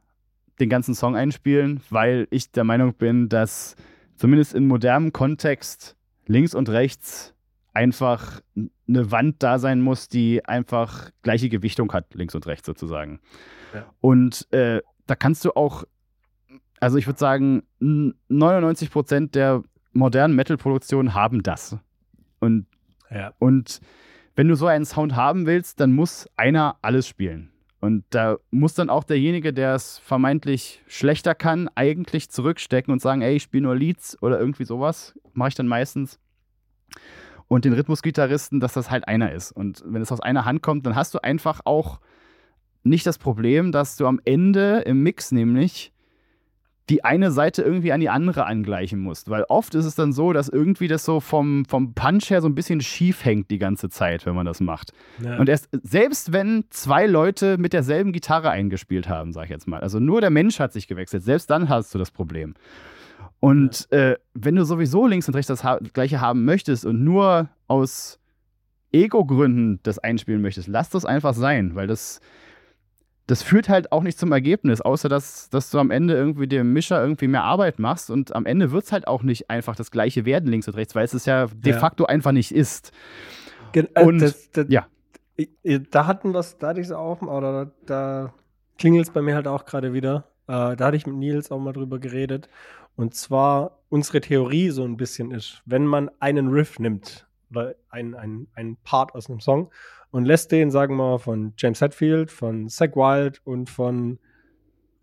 [0.60, 3.76] den ganzen Song einspielen, weil ich der Meinung bin, dass
[4.20, 5.96] zumindest im modernen Kontext
[6.28, 7.34] links und rechts
[7.74, 8.42] einfach
[8.88, 13.20] eine Wand da sein muss, die einfach gleiche Gewichtung hat, links und rechts sozusagen.
[13.74, 13.86] Ja.
[14.02, 15.86] Und äh, da kannst du auch,
[16.80, 19.64] also ich würde sagen, n- 99 Prozent der
[19.94, 21.78] modernen Metal-Produktionen haben das.
[22.40, 22.66] Und
[23.10, 23.34] Ja.
[23.40, 23.80] und
[24.36, 27.52] wenn du so einen Sound haben willst, dann muss einer alles spielen.
[27.80, 33.22] Und da muss dann auch derjenige, der es vermeintlich schlechter kann, eigentlich zurückstecken und sagen,
[33.22, 35.18] ey, ich spiele nur Leads oder irgendwie sowas.
[35.34, 36.20] Mache ich dann meistens.
[37.48, 39.52] Und den Rhythmusgitarristen, dass das halt einer ist.
[39.52, 42.00] Und wenn es aus einer Hand kommt, dann hast du einfach auch
[42.84, 45.94] nicht das Problem, dass du am Ende im Mix nämlich
[46.90, 49.30] die eine Seite irgendwie an die andere angleichen musst.
[49.30, 52.48] Weil oft ist es dann so, dass irgendwie das so vom, vom Punch her so
[52.48, 54.92] ein bisschen schief hängt die ganze Zeit, wenn man das macht.
[55.24, 55.38] Ja.
[55.38, 59.82] Und erst, selbst wenn zwei Leute mit derselben Gitarre eingespielt haben, sag ich jetzt mal,
[59.82, 62.56] also nur der Mensch hat sich gewechselt, selbst dann hast du das Problem.
[63.40, 67.50] Und äh, wenn du sowieso links und rechts das ha gleiche haben möchtest und nur
[67.68, 68.20] aus
[68.92, 72.20] Ego-Gründen das einspielen möchtest, lass das einfach sein, weil das,
[73.30, 76.74] das führt halt auch nicht zum Ergebnis, außer dass, dass du am Ende irgendwie dem
[76.74, 79.92] Mischer irgendwie mehr Arbeit machst und am Ende wird es halt auch nicht einfach das
[79.92, 81.80] gleiche werden links und rechts, weil es es ja de Ja.
[81.80, 82.92] facto einfach nicht ist.
[83.72, 84.88] Gen äh, Und- das, das, ja.
[85.92, 88.34] Da hatten wir es, da hatte ich es auch, oder da
[88.78, 90.26] klingelt es bei mir halt auch gerade wieder.
[90.48, 92.50] Äh, da hatte ich mit Nils auch mal drüber geredet.
[92.96, 98.48] Und zwar unsere Theorie so ein bisschen ist, wenn man einen Riff nimmt oder einen,
[98.54, 99.72] einen Part aus einem Song
[100.12, 104.20] und lässt den, sagen wir mal, von James Hetfield, von Zach Wild und von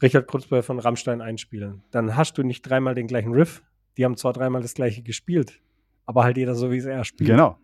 [0.02, 3.62] Richard Krutzberg von Rammstein einspielen, dann hast du nicht dreimal den gleichen Riff.
[3.96, 5.60] Die haben zwar dreimal das gleiche gespielt,
[6.04, 7.30] aber halt jeder so, wie es er spielt.
[7.30, 7.58] Genau.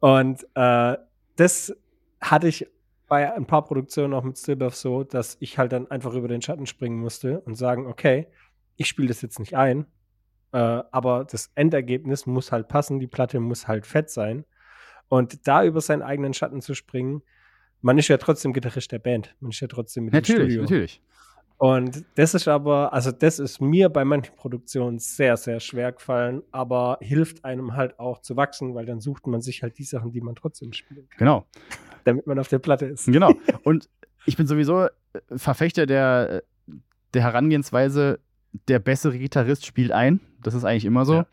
[0.00, 0.96] Und äh,
[1.36, 1.76] das
[2.20, 2.66] hatte ich
[3.06, 6.42] bei ein paar Produktionen auch mit Stillbuff so, dass ich halt dann einfach über den
[6.42, 8.28] Schatten springen musste und sagen, okay,
[8.76, 9.86] ich spiele das jetzt nicht ein,
[10.52, 14.44] äh, aber das Endergebnis muss halt passen, die Platte muss halt fett sein.
[15.10, 17.22] Und da über seinen eigenen Schatten zu springen,
[17.82, 20.62] man ist ja trotzdem Gitarrist der Band, man ist ja trotzdem mit im Natürlich, Studio.
[20.62, 21.02] natürlich.
[21.58, 26.42] Und das ist aber, also das ist mir bei manchen Produktionen sehr, sehr schwer gefallen,
[26.52, 30.10] aber hilft einem halt auch zu wachsen, weil dann sucht man sich halt die Sachen,
[30.12, 31.46] die man trotzdem spielen kann, Genau.
[32.04, 33.04] damit man auf der Platte ist.
[33.06, 33.32] Genau.
[33.64, 33.90] Und
[34.24, 34.90] ich bin sowieso äh,
[35.36, 36.72] Verfechter der, äh,
[37.12, 38.20] der Herangehensweise,
[38.68, 40.20] der bessere Gitarrist spielt ein.
[40.42, 41.14] Das ist eigentlich immer so.
[41.14, 41.26] Ja.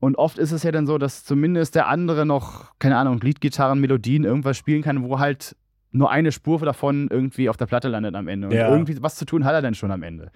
[0.00, 3.80] Und oft ist es ja dann so, dass zumindest der andere noch, keine Ahnung, Leadgitarren,
[3.80, 5.54] Melodien, irgendwas spielen kann, wo halt
[5.92, 8.48] nur eine Spur davon irgendwie auf der Platte landet am Ende.
[8.48, 8.70] Und Ja.
[8.70, 10.30] irgendwie was zu tun hat er dann schon am Ende.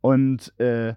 [0.00, 0.94] Und äh,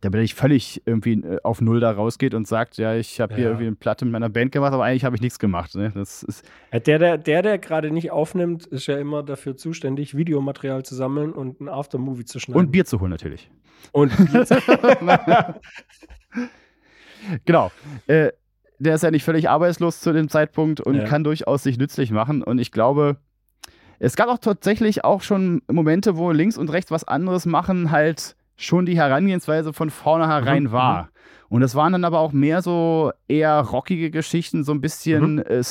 [0.00, 3.34] da bin ich völlig irgendwie äh, auf Null da rausgeht und sagt, ja, ich habe
[3.34, 3.50] hier Ja.
[3.50, 5.74] irgendwie eine Platte mit meiner Band gemacht, aber eigentlich habe ich nichts gemacht.
[5.74, 5.90] Ne?
[5.94, 10.16] Das ist, Ja, Der, der, der, der gerade nicht aufnimmt, ist ja immer dafür zuständig,
[10.16, 12.60] Videomaterial zu sammeln und ein Aftermovie zu schneiden.
[12.60, 13.50] und Bier zu holen natürlich.
[13.92, 14.54] Und Bier zu-
[17.44, 17.70] Genau.
[18.06, 18.30] Äh,
[18.78, 21.04] der ist ja nicht völlig arbeitslos zu dem Zeitpunkt und Ja.
[21.04, 22.42] kann durchaus sich nützlich machen.
[22.42, 23.16] Und ich glaube,
[23.98, 28.36] es gab auch tatsächlich auch schon Momente, wo links und rechts was anderes machen, halt
[28.56, 31.08] schon die Herangehensweise von vornherein Mhm, war.
[31.48, 35.38] Und das waren dann aber auch mehr so eher rockige Geschichten, so ein bisschen Mhm.
[35.40, 35.64] äh,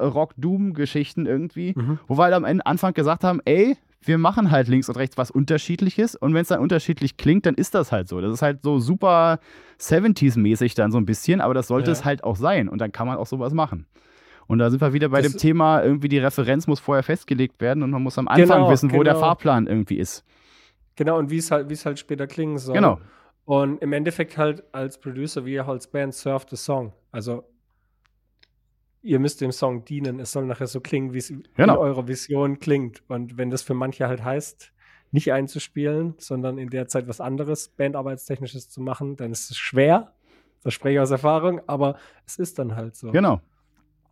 [0.00, 1.98] Stoner-Rock-Doom-Geschichten irgendwie, Mhm.
[2.08, 5.30] wo wir halt am Anfang gesagt haben, ey, wir machen halt links und rechts was
[5.30, 8.20] Unterschiedliches und wenn es dann unterschiedlich klingt, dann ist das halt so.
[8.20, 9.38] Das ist halt so super
[9.78, 11.92] 70s-mäßig dann so ein bisschen, aber das sollte Ja.
[11.92, 13.86] es halt auch sein und dann kann man auch sowas machen.
[14.46, 17.60] Und da sind wir wieder bei Das- dem Thema, irgendwie die Referenz muss vorher festgelegt
[17.60, 19.26] werden und man muss am Anfang Genau, wissen, wo der genau.
[19.26, 20.24] Fahrplan irgendwie ist.
[20.96, 22.74] Genau, und wie es halt, es halt später klingen soll.
[22.74, 22.98] Genau.
[23.44, 26.92] Und im Endeffekt halt als Producer, wie ihr als Band surft the Song.
[27.12, 27.44] Also
[29.02, 30.20] ihr müsst dem Song dienen.
[30.20, 31.74] Es soll nachher so klingen, wie es Genau.
[31.74, 33.02] in eurer Vision klingt.
[33.08, 34.72] Und wenn das für manche halt heißt,
[35.12, 40.12] nicht einzuspielen, sondern in der Zeit was anderes, Bandarbeitstechnisches zu machen, dann ist es schwer.
[40.62, 41.96] Das spreche ich aus Erfahrung, aber
[42.26, 43.10] es ist dann halt so.
[43.10, 43.40] Genau.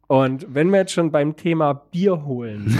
[0.06, 2.76] Und wenn wir jetzt schon beim Thema Bier holen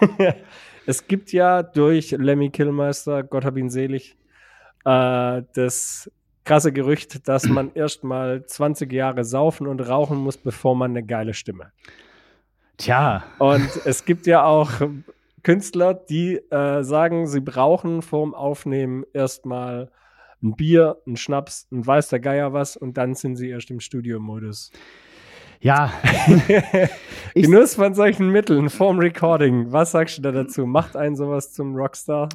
[0.86, 4.16] es gibt ja durch Lemmy Killmeister, Gott hab ihn selig,
[4.84, 6.10] äh, das
[6.48, 11.34] krasse Gerücht, dass man erstmal 20 Jahre saufen und rauchen muss, bevor man eine geile
[11.34, 11.72] Stimme.
[12.78, 14.70] Tja, Und es gibt ja auch
[15.42, 19.90] Künstler, die äh, sagen, sie brauchen vorm Aufnehmen erstmal
[20.42, 23.80] ein Bier, ein Schnaps, ein weiß der Geier was und dann sind sie erst im
[23.80, 24.70] Studiomodus.
[25.60, 25.92] ja,
[27.34, 29.70] Genuss von solchen Mitteln vorm Recording.
[29.72, 30.64] Was sagst du da dazu?
[30.64, 32.28] Macht einen sowas zum Rockstar?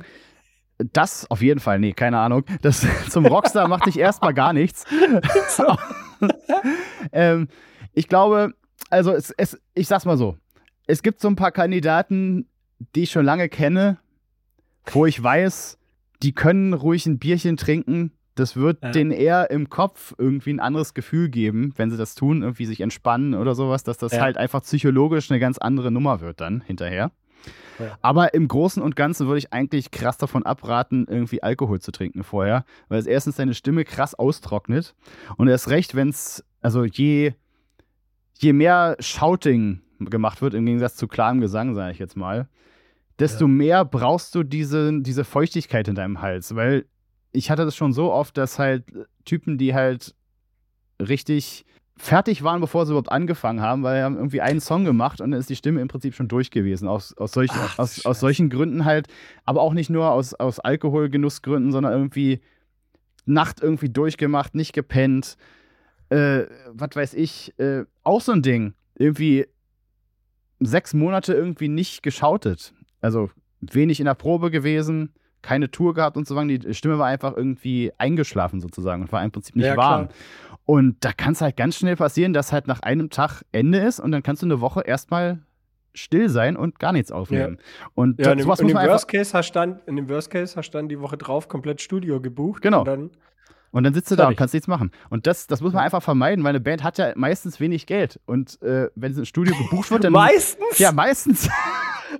[0.91, 1.79] Das auf jeden Fall.
[1.79, 2.43] Nee, keine Ahnung.
[2.61, 4.85] Das zum Rockstar macht dich erstmal gar nichts.
[7.11, 7.47] ähm,
[7.93, 8.53] ich glaube,
[8.89, 10.37] also es, es, ich sag's mal so.
[10.87, 12.47] Es gibt so ein paar Kandidaten,
[12.95, 13.97] die ich schon lange kenne,
[14.91, 15.77] wo ich weiß,
[16.21, 18.11] die können ruhig ein Bierchen trinken.
[18.35, 18.91] Das wird Ja.
[18.91, 22.81] denen eher im Kopf irgendwie ein anderes Gefühl geben, wenn sie das tun, irgendwie sich
[22.81, 24.21] entspannen oder sowas, dass das Ja.
[24.21, 27.11] halt einfach psychologisch eine ganz andere Nummer wird dann hinterher.
[27.79, 27.97] Ja.
[28.01, 32.23] Aber im Großen und Ganzen würde ich eigentlich krass davon abraten, irgendwie Alkohol zu trinken
[32.23, 34.95] vorher, weil es erstens deine Stimme krass austrocknet
[35.37, 37.33] und erst recht, wenn es, also je,
[38.39, 42.47] je mehr Shouting gemacht wird, im Gegensatz zu klarem Gesang, sage ich jetzt mal,
[43.19, 43.51] desto Ja.
[43.51, 46.85] mehr brauchst du diese, diese Feuchtigkeit in deinem Hals, weil
[47.31, 48.85] ich hatte das schon so oft, dass halt
[49.25, 50.15] Typen, die halt
[50.99, 51.65] richtig
[51.95, 55.31] fertig waren, bevor sie überhaupt angefangen haben, weil sie haben irgendwie einen Song gemacht und
[55.31, 56.87] dann ist die Stimme im Prinzip schon durch gewesen.
[56.87, 59.07] Aus, aus, solchen, Ach, aus, aus solchen Gründen halt,
[59.45, 62.41] aber auch nicht nur aus, aus Alkoholgenussgründen, sondern irgendwie
[63.25, 65.37] Nacht irgendwie durchgemacht, nicht gepennt,
[66.09, 68.73] äh, was weiß ich, äh, auch so ein Ding.
[68.95, 69.47] Irgendwie
[70.59, 72.73] sechs Monate irgendwie nicht geschautet.
[73.01, 73.29] Also
[73.61, 75.13] wenig in der Probe gewesen,
[75.43, 76.47] keine Tour gehabt und so weiter.
[76.57, 80.07] Die Stimme war einfach irgendwie eingeschlafen sozusagen und war im Prinzip nicht Ja, warm.
[80.07, 80.17] klar.
[80.65, 83.99] Und da kann es halt ganz schnell passieren, dass halt nach einem Tag Ende ist
[83.99, 85.39] und dann kannst du eine Woche erstmal
[85.93, 87.59] still sein und gar nichts aufnehmen.
[87.93, 89.95] Und Ja, in dem, sowas in muss dem man einfach, Worst Case hast dann, in
[89.97, 92.61] dem Worst Case hast dann die Woche drauf komplett Studio gebucht.
[92.63, 92.79] Genau.
[92.79, 93.11] Und dann,
[93.71, 94.91] und dann sitzt du da und kannst nichts machen.
[95.09, 98.19] Und das, das muss man einfach vermeiden, weil eine Band hat ja meistens wenig Geld.
[98.25, 100.13] Und äh, wenn sie im Studio gebucht wird, dann.
[100.13, 100.79] meistens?
[100.79, 101.49] Ja, meistens.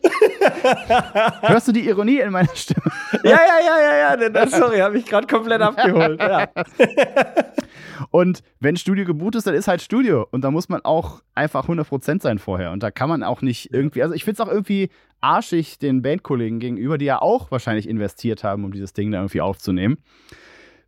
[1.41, 2.83] Hörst du die Ironie in meiner Stimme?
[3.23, 4.17] ja, ja, ja, ja, ja.
[4.17, 6.19] denn das- Sorry, habe ich gerade komplett abgeholt.
[6.21, 6.47] Ja.
[8.11, 10.27] Und wenn Studio gebucht ist, dann ist halt Studio.
[10.31, 12.71] Und da muss man auch einfach 100% sein vorher.
[12.71, 14.03] Und da kann man auch nicht irgendwie.
[14.03, 14.89] Also, ich finde es auch irgendwie
[15.21, 19.41] arschig den Bandkollegen gegenüber, die ja auch wahrscheinlich investiert haben, um dieses Ding da irgendwie
[19.41, 19.97] aufzunehmen.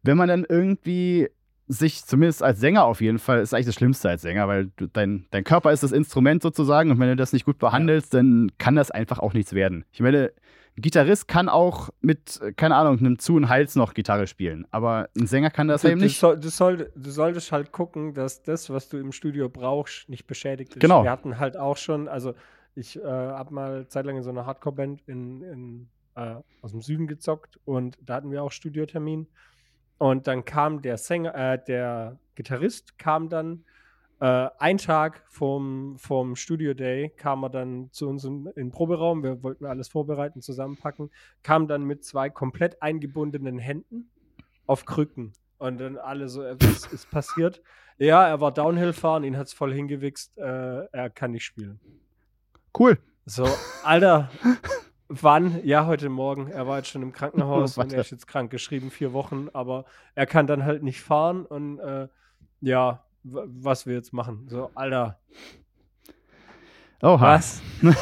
[0.04, 1.30] Wenn man dann irgendwie
[1.68, 4.88] sich, zumindest als Sänger auf jeden Fall, ist eigentlich das Schlimmste als Sänger, weil du,
[4.88, 8.52] dein, dein Körper ist das Instrument sozusagen und wenn du das nicht gut behandelst, dann
[8.58, 9.84] kann das einfach auch nichts werden.
[9.92, 10.32] Ich meine,
[10.78, 15.10] ein Gitarrist kann auch mit, keine Ahnung, einem Zu- und Hals noch Gitarre spielen, aber
[15.18, 16.22] ein Sänger kann das Du, eben nicht.
[16.22, 20.74] du, soll, du solltest halt gucken, dass das, was du im Studio brauchst, nicht beschädigt
[20.76, 20.82] ist.
[20.82, 21.04] Genau.
[21.04, 22.34] Wir hatten halt auch schon, also
[22.76, 27.08] ich äh, habe mal zeitlang in so einer Hardcore-Band in, in, äh, aus dem Süden
[27.08, 29.28] gezockt und da hatten wir auch Studiotermin.
[29.98, 33.64] Und dann kam der Sänger, äh, der Gitarrist kam dann
[34.20, 39.24] äh, ein Tag vom, vom Studio Day, kam er dann zu uns in, den Proberaum.
[39.24, 41.12] Wir wollten alles vorbereiten, zusammenpacken.
[41.44, 44.10] Kam dann mit zwei komplett eingebundenen Händen
[44.68, 45.34] auf Krücken.
[45.58, 47.62] Und dann alle so, äh, was ist passiert?
[47.98, 51.80] Ja, er war Downhill fahren, ihn hat es voll hingewichst, äh, er kann nicht spielen.
[52.78, 52.98] Cool.
[53.26, 53.48] So,
[53.84, 54.30] Alter,
[55.08, 55.60] wann?
[55.64, 56.48] Ja, heute Morgen.
[56.50, 59.86] Er war jetzt schon im Krankenhaus und er ist jetzt krank geschrieben, vier Wochen, aber
[60.16, 62.08] er kann dann halt nicht fahren und äh,
[62.62, 64.48] ja, was wir jetzt machen.
[64.50, 65.20] So, Alter,
[67.02, 67.36] Oha.
[67.36, 67.62] was?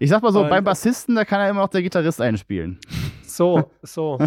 [0.00, 2.78] Ich sag mal so, Und- beim Bassisten, da kann ja immer noch der Gitarrist einspielen.
[3.24, 4.18] So, so.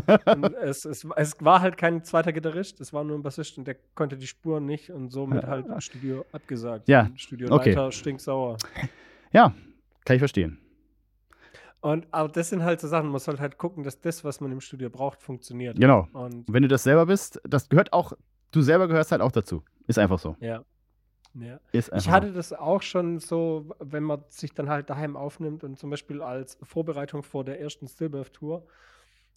[0.61, 3.77] Es, es, es war halt kein zweiter Gitarrist, es war nur ein Bassist und der
[3.95, 6.89] konnte die Spuren nicht und somit halt im Studio abgesagt.
[6.89, 8.57] Ja, Studioleiter stinksauer.
[9.31, 9.53] Ja,
[10.03, 10.57] kann ich verstehen.
[11.81, 14.51] Und aber das sind halt so Sachen, man soll halt gucken, dass das, was man
[14.51, 15.79] im Studio braucht, funktioniert.
[15.79, 16.07] Genau.
[16.13, 18.13] Und wenn du das selber bist, das gehört auch,
[18.51, 19.63] du selber gehörst halt auch dazu.
[19.87, 20.35] Ist einfach so.
[20.39, 20.63] ja.
[21.33, 21.61] Ja.
[21.71, 25.63] Ist einfach Ich hatte das auch schon so, wenn man sich dann halt daheim aufnimmt
[25.63, 28.67] und zum Beispiel als Vorbereitung vor der ersten Stillbirth-Tour.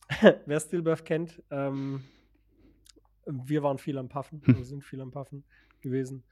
[0.47, 2.03] Wer Stillbirth kennt, ähm,
[3.27, 4.57] wir waren viel am Puffen, Hm.
[4.57, 5.45] wir sind viel am Puffen
[5.83, 6.25] gewesen.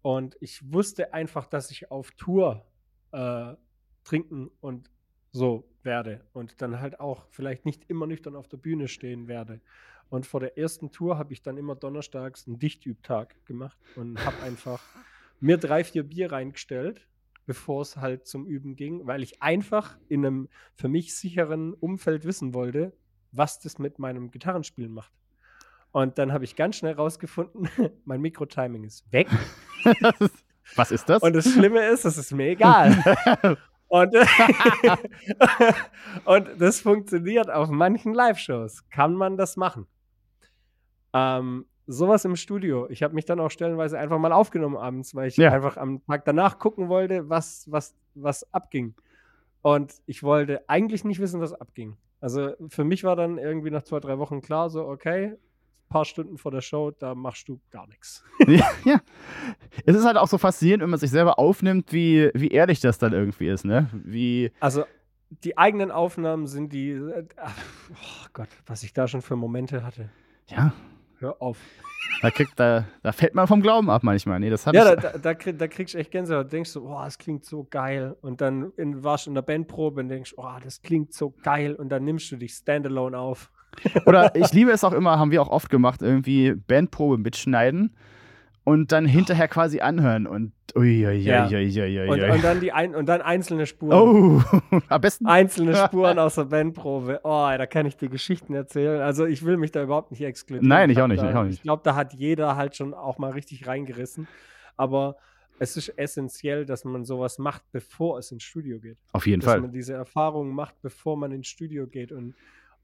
[0.00, 2.64] Und ich wusste einfach, dass ich auf Tour
[3.12, 3.54] äh,
[4.04, 4.90] trinken und
[5.32, 9.60] so werde und dann halt auch vielleicht nicht immer nüchtern auf der Bühne stehen werde.
[10.08, 14.42] Und vor der ersten Tour habe ich dann immer donnerstags einen Dichtübtag gemacht und habe
[14.42, 14.82] einfach
[15.40, 17.06] mir drei, vier Bier reingestellt,
[17.46, 22.24] bevor es halt zum Üben ging, weil ich einfach in einem für mich sicheren Umfeld
[22.24, 22.92] wissen wollte,
[23.32, 25.12] was das mit meinem Gitarrenspielen macht.
[25.92, 27.68] Und dann habe ich ganz schnell rausgefunden,
[28.04, 29.28] mein Mikrotiming ist weg.
[30.76, 31.20] Was ist das?
[31.22, 33.58] Und das Schlimme ist, es ist mir egal.
[33.90, 34.14] Und,
[36.24, 38.88] und das funktioniert auf manchen Live-Shows.
[38.88, 39.86] Kann man das machen?
[41.12, 42.88] Ähm, sowas im Studio.
[42.88, 45.50] Ich habe mich dann auch stellenweise einfach mal aufgenommen abends, weil ich Ja.
[45.52, 48.94] einfach am Tag danach gucken wollte, was, was, was abging.
[49.62, 51.96] Und ich wollte eigentlich nicht wissen, was abging.
[52.20, 55.34] Also für mich war dann irgendwie nach zwei, drei Wochen klar, so, okay,
[55.90, 58.24] paar Stunden vor der Show, da machst du gar nichts.
[58.46, 59.00] ja, ja.
[59.84, 62.96] Es ist halt auch so faszinierend, wenn man sich selber aufnimmt, wie, wie ehrlich das
[62.98, 63.90] dann irgendwie ist, ne?
[63.92, 64.84] Wie, Also
[65.44, 66.90] die eigenen Aufnahmen sind die.
[66.92, 67.24] Äh,
[67.92, 70.08] oh Gott, was ich da schon für Momente hatte.
[70.48, 70.72] ja,
[71.18, 71.58] Hör auf.
[72.22, 74.40] da kriegt, da, da fällt man vom Glauben ab manchmal.
[74.40, 75.00] Nee, das hab Ja, da, ich.
[75.00, 76.46] da, da, krieg, da kriegst du echt Gänsehaut.
[76.46, 78.16] Du denkst so, oh, das klingt so geil.
[78.22, 81.74] Und dann in, warst du in der Bandprobe und denkst, oh, das klingt so geil.
[81.74, 83.50] Und dann nimmst du dich standalone auf.
[84.06, 87.94] Oder ich liebe es auch immer, haben wir auch oft gemacht, irgendwie Bandprobe mitschneiden
[88.64, 91.44] und dann hinterher quasi anhören und ui, Ja.
[91.44, 93.92] Und, dann die ein, und dann einzelne Spuren.
[93.92, 95.26] Oh, am besten.
[95.26, 97.20] Einzelne Spuren aus der Bandprobe.
[97.24, 99.00] Oh, da kann ich dir Geschichten erzählen.
[99.00, 100.68] Also ich will mich da überhaupt nicht exkludieren.
[100.68, 101.54] Nein, ich auch nicht, Da, ich auch nicht.
[101.54, 104.28] Ich glaube, da hat jeder halt schon auch mal richtig reingerissen.
[104.76, 105.16] Aber
[105.58, 108.98] es ist essentiell, dass man sowas macht, bevor es ins Studio geht.
[109.12, 109.60] Auf jeden dass Fall.
[109.60, 112.12] man diese Erfahrung macht, bevor man ins Studio geht.
[112.12, 112.34] Und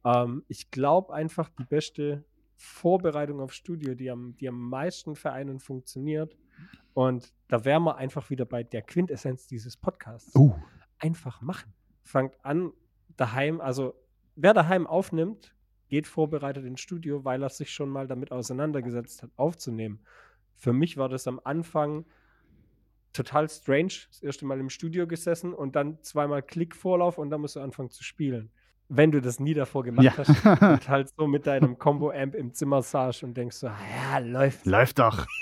[0.06, 5.58] ähm, ich glaube einfach, die beste Vorbereitung auf Studio, die am, die am meisten Vereinen
[5.58, 6.36] funktioniert.
[6.94, 10.54] Und da wären wir einfach wieder bei der Quintessenz dieses Podcasts Uh,
[10.98, 11.74] einfach machen.
[12.02, 12.72] Fangt an,
[13.16, 13.94] daheim, also
[14.36, 15.54] wer daheim aufnimmt,
[15.88, 20.00] geht vorbereitet ins Studio, weil er sich schon mal damit auseinandergesetzt hat, aufzunehmen.
[20.54, 22.06] Für mich war das am Anfang
[23.12, 27.56] total strange, das erste Mal im Studio gesessen und dann zweimal Klickvorlauf und dann musst
[27.56, 28.50] du anfangen zu spielen.
[28.88, 30.12] Wenn du das nie davor gemacht Ja.
[30.16, 34.64] hast und halt so mit deinem Combo-Amp im Zimmer saßt und denkst so, ja, läuft.
[34.66, 35.26] läuft doch.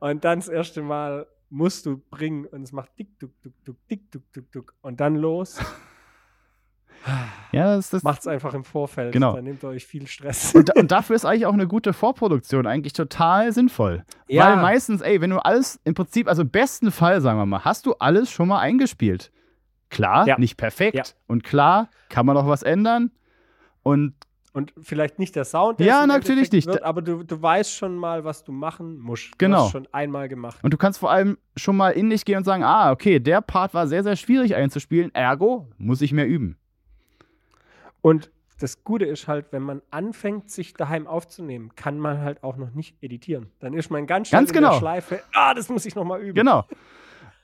[0.00, 3.76] Und dann das erste Mal musst du bringen und es macht dick, duck, duck, duck,
[3.88, 5.60] dick, duck, duck, duck und dann los.
[7.50, 9.12] Ja, das, das, Macht es einfach im Vorfeld.
[9.12, 9.34] Genau.
[9.34, 10.54] Dann nehmt ihr euch viel Stress.
[10.54, 14.04] und, und dafür ist eigentlich auch eine gute Vorproduktion eigentlich total sinnvoll.
[14.28, 17.64] Weil meistens, ey, wenn du alles im Prinzip, also im besten Fall, sagen wir mal,
[17.64, 19.31] hast du alles schon mal eingespielt.
[19.92, 20.38] Klar, Ja.
[20.38, 20.96] nicht perfekt.
[20.96, 21.04] Ja.
[21.28, 23.12] Und klar, kann man noch was ändern.
[23.84, 24.14] Und
[24.54, 26.66] Und vielleicht nicht der Sound, der Ja, natürlich nicht.
[26.66, 29.28] Wird, aber du, du weißt schon mal, was du machen musst.
[29.32, 29.64] Du Genau.
[29.64, 30.58] hast schon einmal gemacht.
[30.62, 33.40] Und du kannst vor allem schon mal in dich gehen und sagen, ah, okay, der
[33.40, 36.58] Part war sehr, sehr schwierig einzuspielen, ergo muss ich mehr üben.
[38.00, 38.30] Und
[38.60, 42.72] das Gute ist halt, wenn man anfängt, sich daheim aufzunehmen, kann man halt auch noch
[42.74, 43.50] nicht editieren.
[43.60, 44.70] Dann ist man ganz schnell Ganz in genau.
[44.72, 45.20] der Schleife.
[45.34, 46.34] Ah, das muss ich noch mal üben.
[46.34, 46.64] Genau.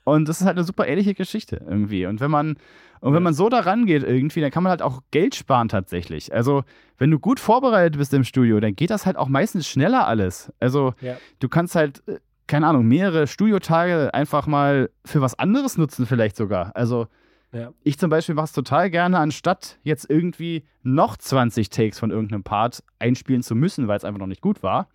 [0.03, 2.05] Und das ist halt eine super ehrliche Geschichte irgendwie.
[2.05, 2.57] Und wenn man,
[3.01, 6.33] und wenn man so da rangeht irgendwie, dann kann man halt auch Geld sparen tatsächlich.
[6.33, 6.63] Also,
[6.97, 10.51] wenn du gut vorbereitet bist im Studio, dann geht das halt auch meistens schneller alles.
[10.59, 11.15] Also, Ja.
[11.39, 16.35] du kannst halt, äh, keine Ahnung, mehrere Studiotage einfach mal für was anderes nutzen, vielleicht
[16.35, 16.75] sogar.
[16.75, 17.07] Also,
[17.51, 17.71] Ja.
[17.83, 22.43] ich zum Beispiel mache es total gerne, anstatt jetzt irgendwie noch 20 Takes von irgendeinem
[22.43, 24.87] Part einspielen zu müssen, weil es einfach noch nicht gut war.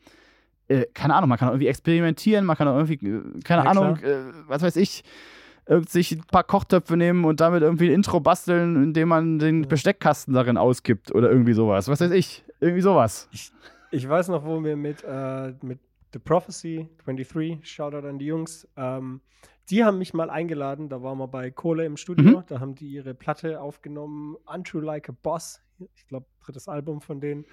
[0.68, 3.70] Äh, keine Ahnung, man kann auch irgendwie experimentieren, man kann auch irgendwie, äh, keine Ja,
[3.70, 5.04] Ahnung, äh, was weiß ich,
[5.86, 9.62] sich ein paar Kochtöpfe nehmen und damit irgendwie ein Intro basteln, indem man den.
[9.66, 11.88] Besteckkasten darin auskippt oder irgendwie sowas.
[11.88, 13.28] Was weiß ich, irgendwie sowas.
[13.90, 15.78] Ich weiß noch, wo wir mit, äh, mit
[16.12, 19.20] The Prophecy 23, Shoutout an die Jungs, ähm,
[19.70, 22.44] die haben mich mal eingeladen, da waren wir bei Kohle im Studio, Mhm.
[22.46, 25.62] da haben die ihre Platte aufgenommen, Untrue Like a Boss,
[25.94, 27.46] ich glaube, drittes Album von denen.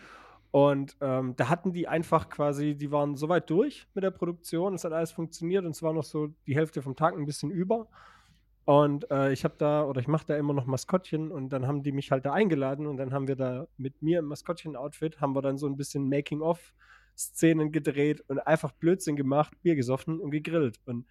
[0.52, 4.84] Und ähm, da hatten die einfach quasi, die waren soweit durch mit der Produktion, es
[4.84, 7.88] hat alles funktioniert und es war noch so die Hälfte vom Tag ein bisschen über.
[8.66, 11.84] Und äh, ich habe da, oder ich mache da immer noch Maskottchen und dann haben
[11.84, 15.34] die mich halt da eingeladen und dann haben wir da mit mir im Maskottchen-Outfit, haben
[15.36, 20.80] wir dann so ein bisschen Making-of-Szenen gedreht und einfach Blödsinn gemacht, Bier gesoffen und gegrillt.
[20.86, 21.06] Und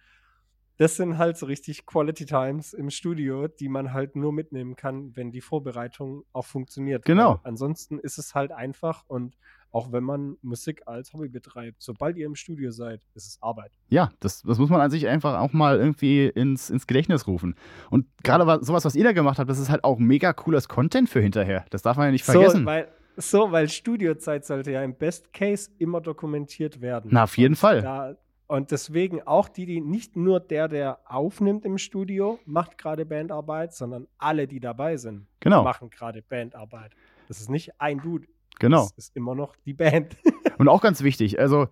[0.81, 5.15] das sind halt so richtig Quality Times im Studio, die man halt nur mitnehmen kann,
[5.15, 7.05] wenn die Vorbereitung auch funktioniert.
[7.05, 7.33] Genau.
[7.35, 9.37] Weil ansonsten ist es halt einfach und
[9.71, 13.71] auch wenn man Musik als Hobby betreibt, sobald ihr im Studio seid, ist es Arbeit.
[13.89, 17.53] Ja, das, das muss man an sich einfach auch mal irgendwie ins, ins Gedächtnis rufen.
[17.91, 20.67] Und gerade wa- sowas, was ihr da gemacht habt, das ist halt auch mega cooles
[20.67, 21.63] Content für hinterher.
[21.69, 22.61] Das darf man ja nicht vergessen.
[22.61, 27.11] So, weil, so, weil Studiozeit sollte ja im Best Case immer dokumentiert werden.
[27.13, 27.81] Na, auf jeden Fall.
[27.81, 28.15] Da,
[28.51, 33.73] und deswegen auch die, die nicht nur der, der aufnimmt im Studio, macht gerade Bandarbeit,
[33.73, 36.91] sondern alle, die dabei sind, genau, machen gerade Bandarbeit.
[37.29, 38.27] Das ist nicht ein Dude.
[38.59, 38.81] genau.
[38.81, 40.17] Das ist immer noch die Band.
[40.57, 41.69] Und auch ganz wichtig, also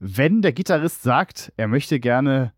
[0.00, 2.52] wenn der Gitarrist sagt, er möchte gerne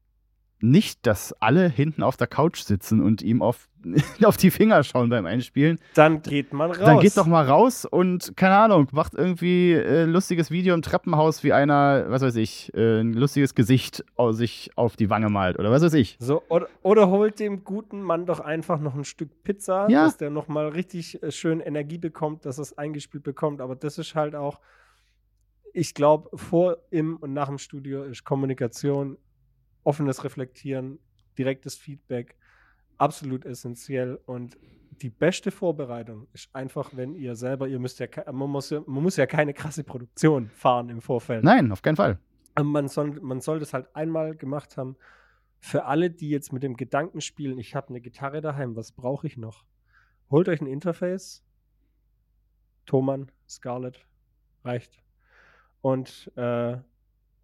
[0.63, 3.69] nicht, dass alle hinten auf der Couch sitzen und ihm auf,
[4.25, 6.79] auf die Finger schauen beim Einspielen, Dann geht man raus.
[6.81, 11.43] dann geht doch mal raus und, keine Ahnung, macht irgendwie äh, lustiges Video im Treppenhaus,
[11.45, 15.71] wie einer, was weiß ich, äh, ein lustiges Gesicht sich auf die Wange malt oder
[15.71, 16.17] was weiß ich.
[16.21, 20.05] So, oder, oder holt dem guten Mann doch einfach noch ein Stück Pizza, Ja.
[20.05, 23.61] dass der nochmal richtig äh, schön Energie bekommt, dass er es eingespielt bekommt.
[23.61, 24.61] Aber das ist halt auch,
[25.73, 29.17] ich glaube, vor, im und nach dem Studio ist Kommunikation,
[29.85, 30.99] offenes Reflektieren,
[31.39, 32.37] direktes Feedback
[32.99, 34.20] absolut essentiell.
[34.26, 34.59] Und
[35.03, 39.03] die beste Vorbereitung ist einfach, wenn ihr selber, ihr müsst ja, man muss ja, man
[39.03, 41.45] muss ja keine krasse Produktion fahren im Vorfeld.
[41.45, 42.18] Nein, auf keinen Fall.
[42.62, 44.97] Man soll, man soll das halt einmal gemacht haben.
[45.59, 49.26] Für alle, die jetzt mit dem Gedanken spielen, ich habe eine Gitarre daheim, was brauche
[49.26, 49.64] ich noch?
[50.31, 51.45] Holt euch ein Interface.
[52.87, 54.07] Thomann, Scarlett,
[54.64, 55.03] reicht.
[55.81, 56.78] Und äh,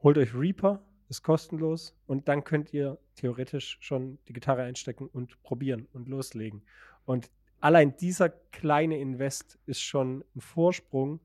[0.03, 1.95] holt euch Reaper, ist kostenlos.
[2.07, 6.63] Und dann könnt ihr theoretisch schon die Gitarre einstecken und probieren und loslegen.
[7.05, 7.31] Und
[7.61, 11.21] allein dieser kleine Invest ist schon ein Vorsprung,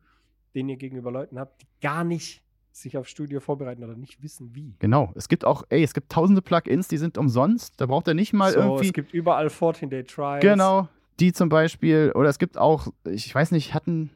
[0.54, 4.56] den ihr gegenüber Leuten habt, die gar nicht sich auf Studio vorbereiten oder nicht wissen,
[4.56, 4.76] wie.
[4.80, 5.12] Genau.
[5.16, 7.80] Es gibt auch, ey, es gibt tausende Plugins, die sind umsonst.
[7.82, 8.88] Da braucht er nicht mal so, irgendwie.
[8.88, 10.42] es gibt überall 14-Day Trials.
[10.42, 10.88] Genau,
[11.20, 12.12] die zum Beispiel.
[12.16, 14.12] Oder es gibt auch, ich weiß nicht, hatten.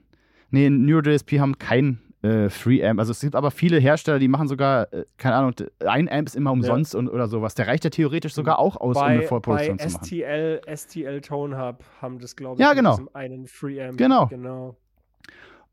[0.52, 3.00] Nee, NeuroJSP haben kein äh, Free Amp.
[3.00, 5.54] Also es gibt aber viele Hersteller, die machen sogar, äh, keine Ahnung,
[5.86, 7.56] ein Amp ist immer umsonst und, oder sowas.
[7.56, 10.04] Der reicht ja theoretisch sogar auch aus, um Bei, eine bei Vorproduktion zu machen.
[10.06, 12.92] STL, STL Tone Hub haben das, glaube ich, Ja, mit genau.
[12.92, 13.98] diesem einen Free Amp.
[13.98, 14.28] Genau.
[14.28, 14.76] genau.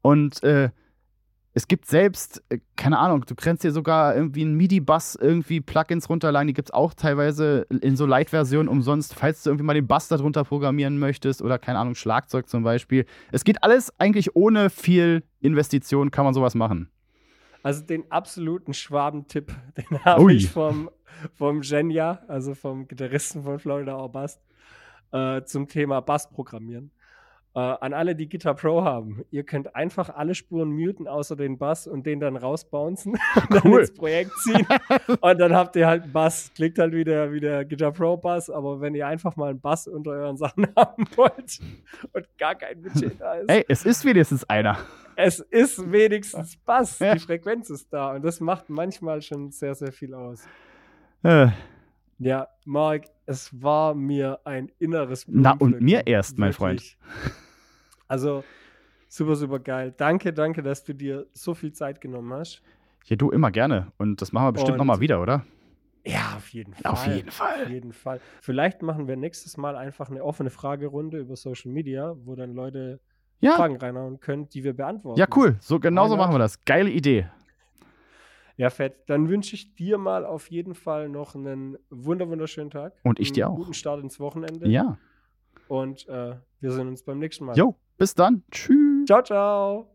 [0.03, 0.71] Und äh,
[1.55, 6.09] es gibt selbst, äh, keine Ahnung, du kannst dir sogar irgendwie einen MIDI-Bass irgendwie Plugins
[6.09, 6.49] runterladen.
[6.49, 10.09] Die gibt es auch teilweise in so Light-Versionen umsonst, falls du irgendwie mal den Bass
[10.09, 13.05] darunter programmieren möchtest oder keine Ahnung, Schlagzeug zum Beispiel.
[13.33, 16.91] Es geht alles eigentlich ohne viel Investition, kann man sowas machen.
[17.63, 20.91] Also den absoluten Schwabentipp, den habe ich vom,
[21.35, 24.41] vom Genya, also vom Gitarristen von Florida Orbast,
[25.13, 26.91] äh, zum Thema Bass programmieren.
[27.55, 31.59] Äh, an alle, die Guitar Pro haben, ihr könnt einfach alle Spuren muten, außer den
[31.59, 33.19] Bass und den dann rausbouncen,
[33.51, 33.81] dann Cool.
[33.81, 34.67] ins Projekt ziehen
[35.21, 36.51] und dann habt ihr halt einen Bass.
[36.55, 39.61] Klingt halt wie der, wie der Guitar Pro Bass, aber wenn ihr einfach mal einen
[39.61, 41.59] Bass unter euren Sachen haben wollt
[42.15, 44.79] und gar kein Budget da ist, Ey, es ist wenigstens einer.
[45.17, 47.01] es ist wenigstens Bass.
[47.01, 47.13] Ja.
[47.13, 50.43] Die Frequenz ist da und das macht manchmal schon sehr, sehr viel aus.
[51.23, 51.49] Äh,
[52.19, 55.85] Ja, Marc, es war mir ein inneres Na, und Blumenpflücken.
[55.85, 56.81] mir erst, mein Freund.
[56.81, 56.99] Wirklich.
[58.09, 58.45] Also,
[59.09, 59.95] super, super geil.
[59.97, 62.63] Danke, danke, dass du dir so viel Zeit genommen hast.
[63.07, 63.93] ja, du immer gerne.
[63.99, 65.45] Und das machen wir bestimmt nochmal wieder, oder?
[66.05, 66.93] Ja, auf jeden Fall.
[66.93, 67.63] Auf jeden Fall.
[67.65, 68.21] Auf jeden Fall.
[68.41, 72.99] Vielleicht machen wir nächstes Mal einfach eine offene Fragerunde über Social Media, wo dann Leute
[73.41, 75.19] Ja, Fragen reinhauen können, die wir beantworten.
[75.21, 75.57] ja, cool.
[75.61, 76.65] So genauso machen wir das.
[76.65, 77.29] Geile Idee.
[78.57, 78.95] Ja, fett.
[79.07, 82.95] Dann wünsche ich dir mal auf jeden Fall noch einen wunder wunderschönen Tag.
[83.03, 83.59] Und ich dir einen auch.
[83.59, 84.69] Guten Start ins Wochenende.
[84.69, 84.99] Ja.
[85.69, 87.57] Und äh, wir sehen uns beim nächsten Mal.
[87.57, 88.43] Jo, bis dann.
[88.51, 89.07] Tschüss.
[89.07, 89.92] Ciao, ciao.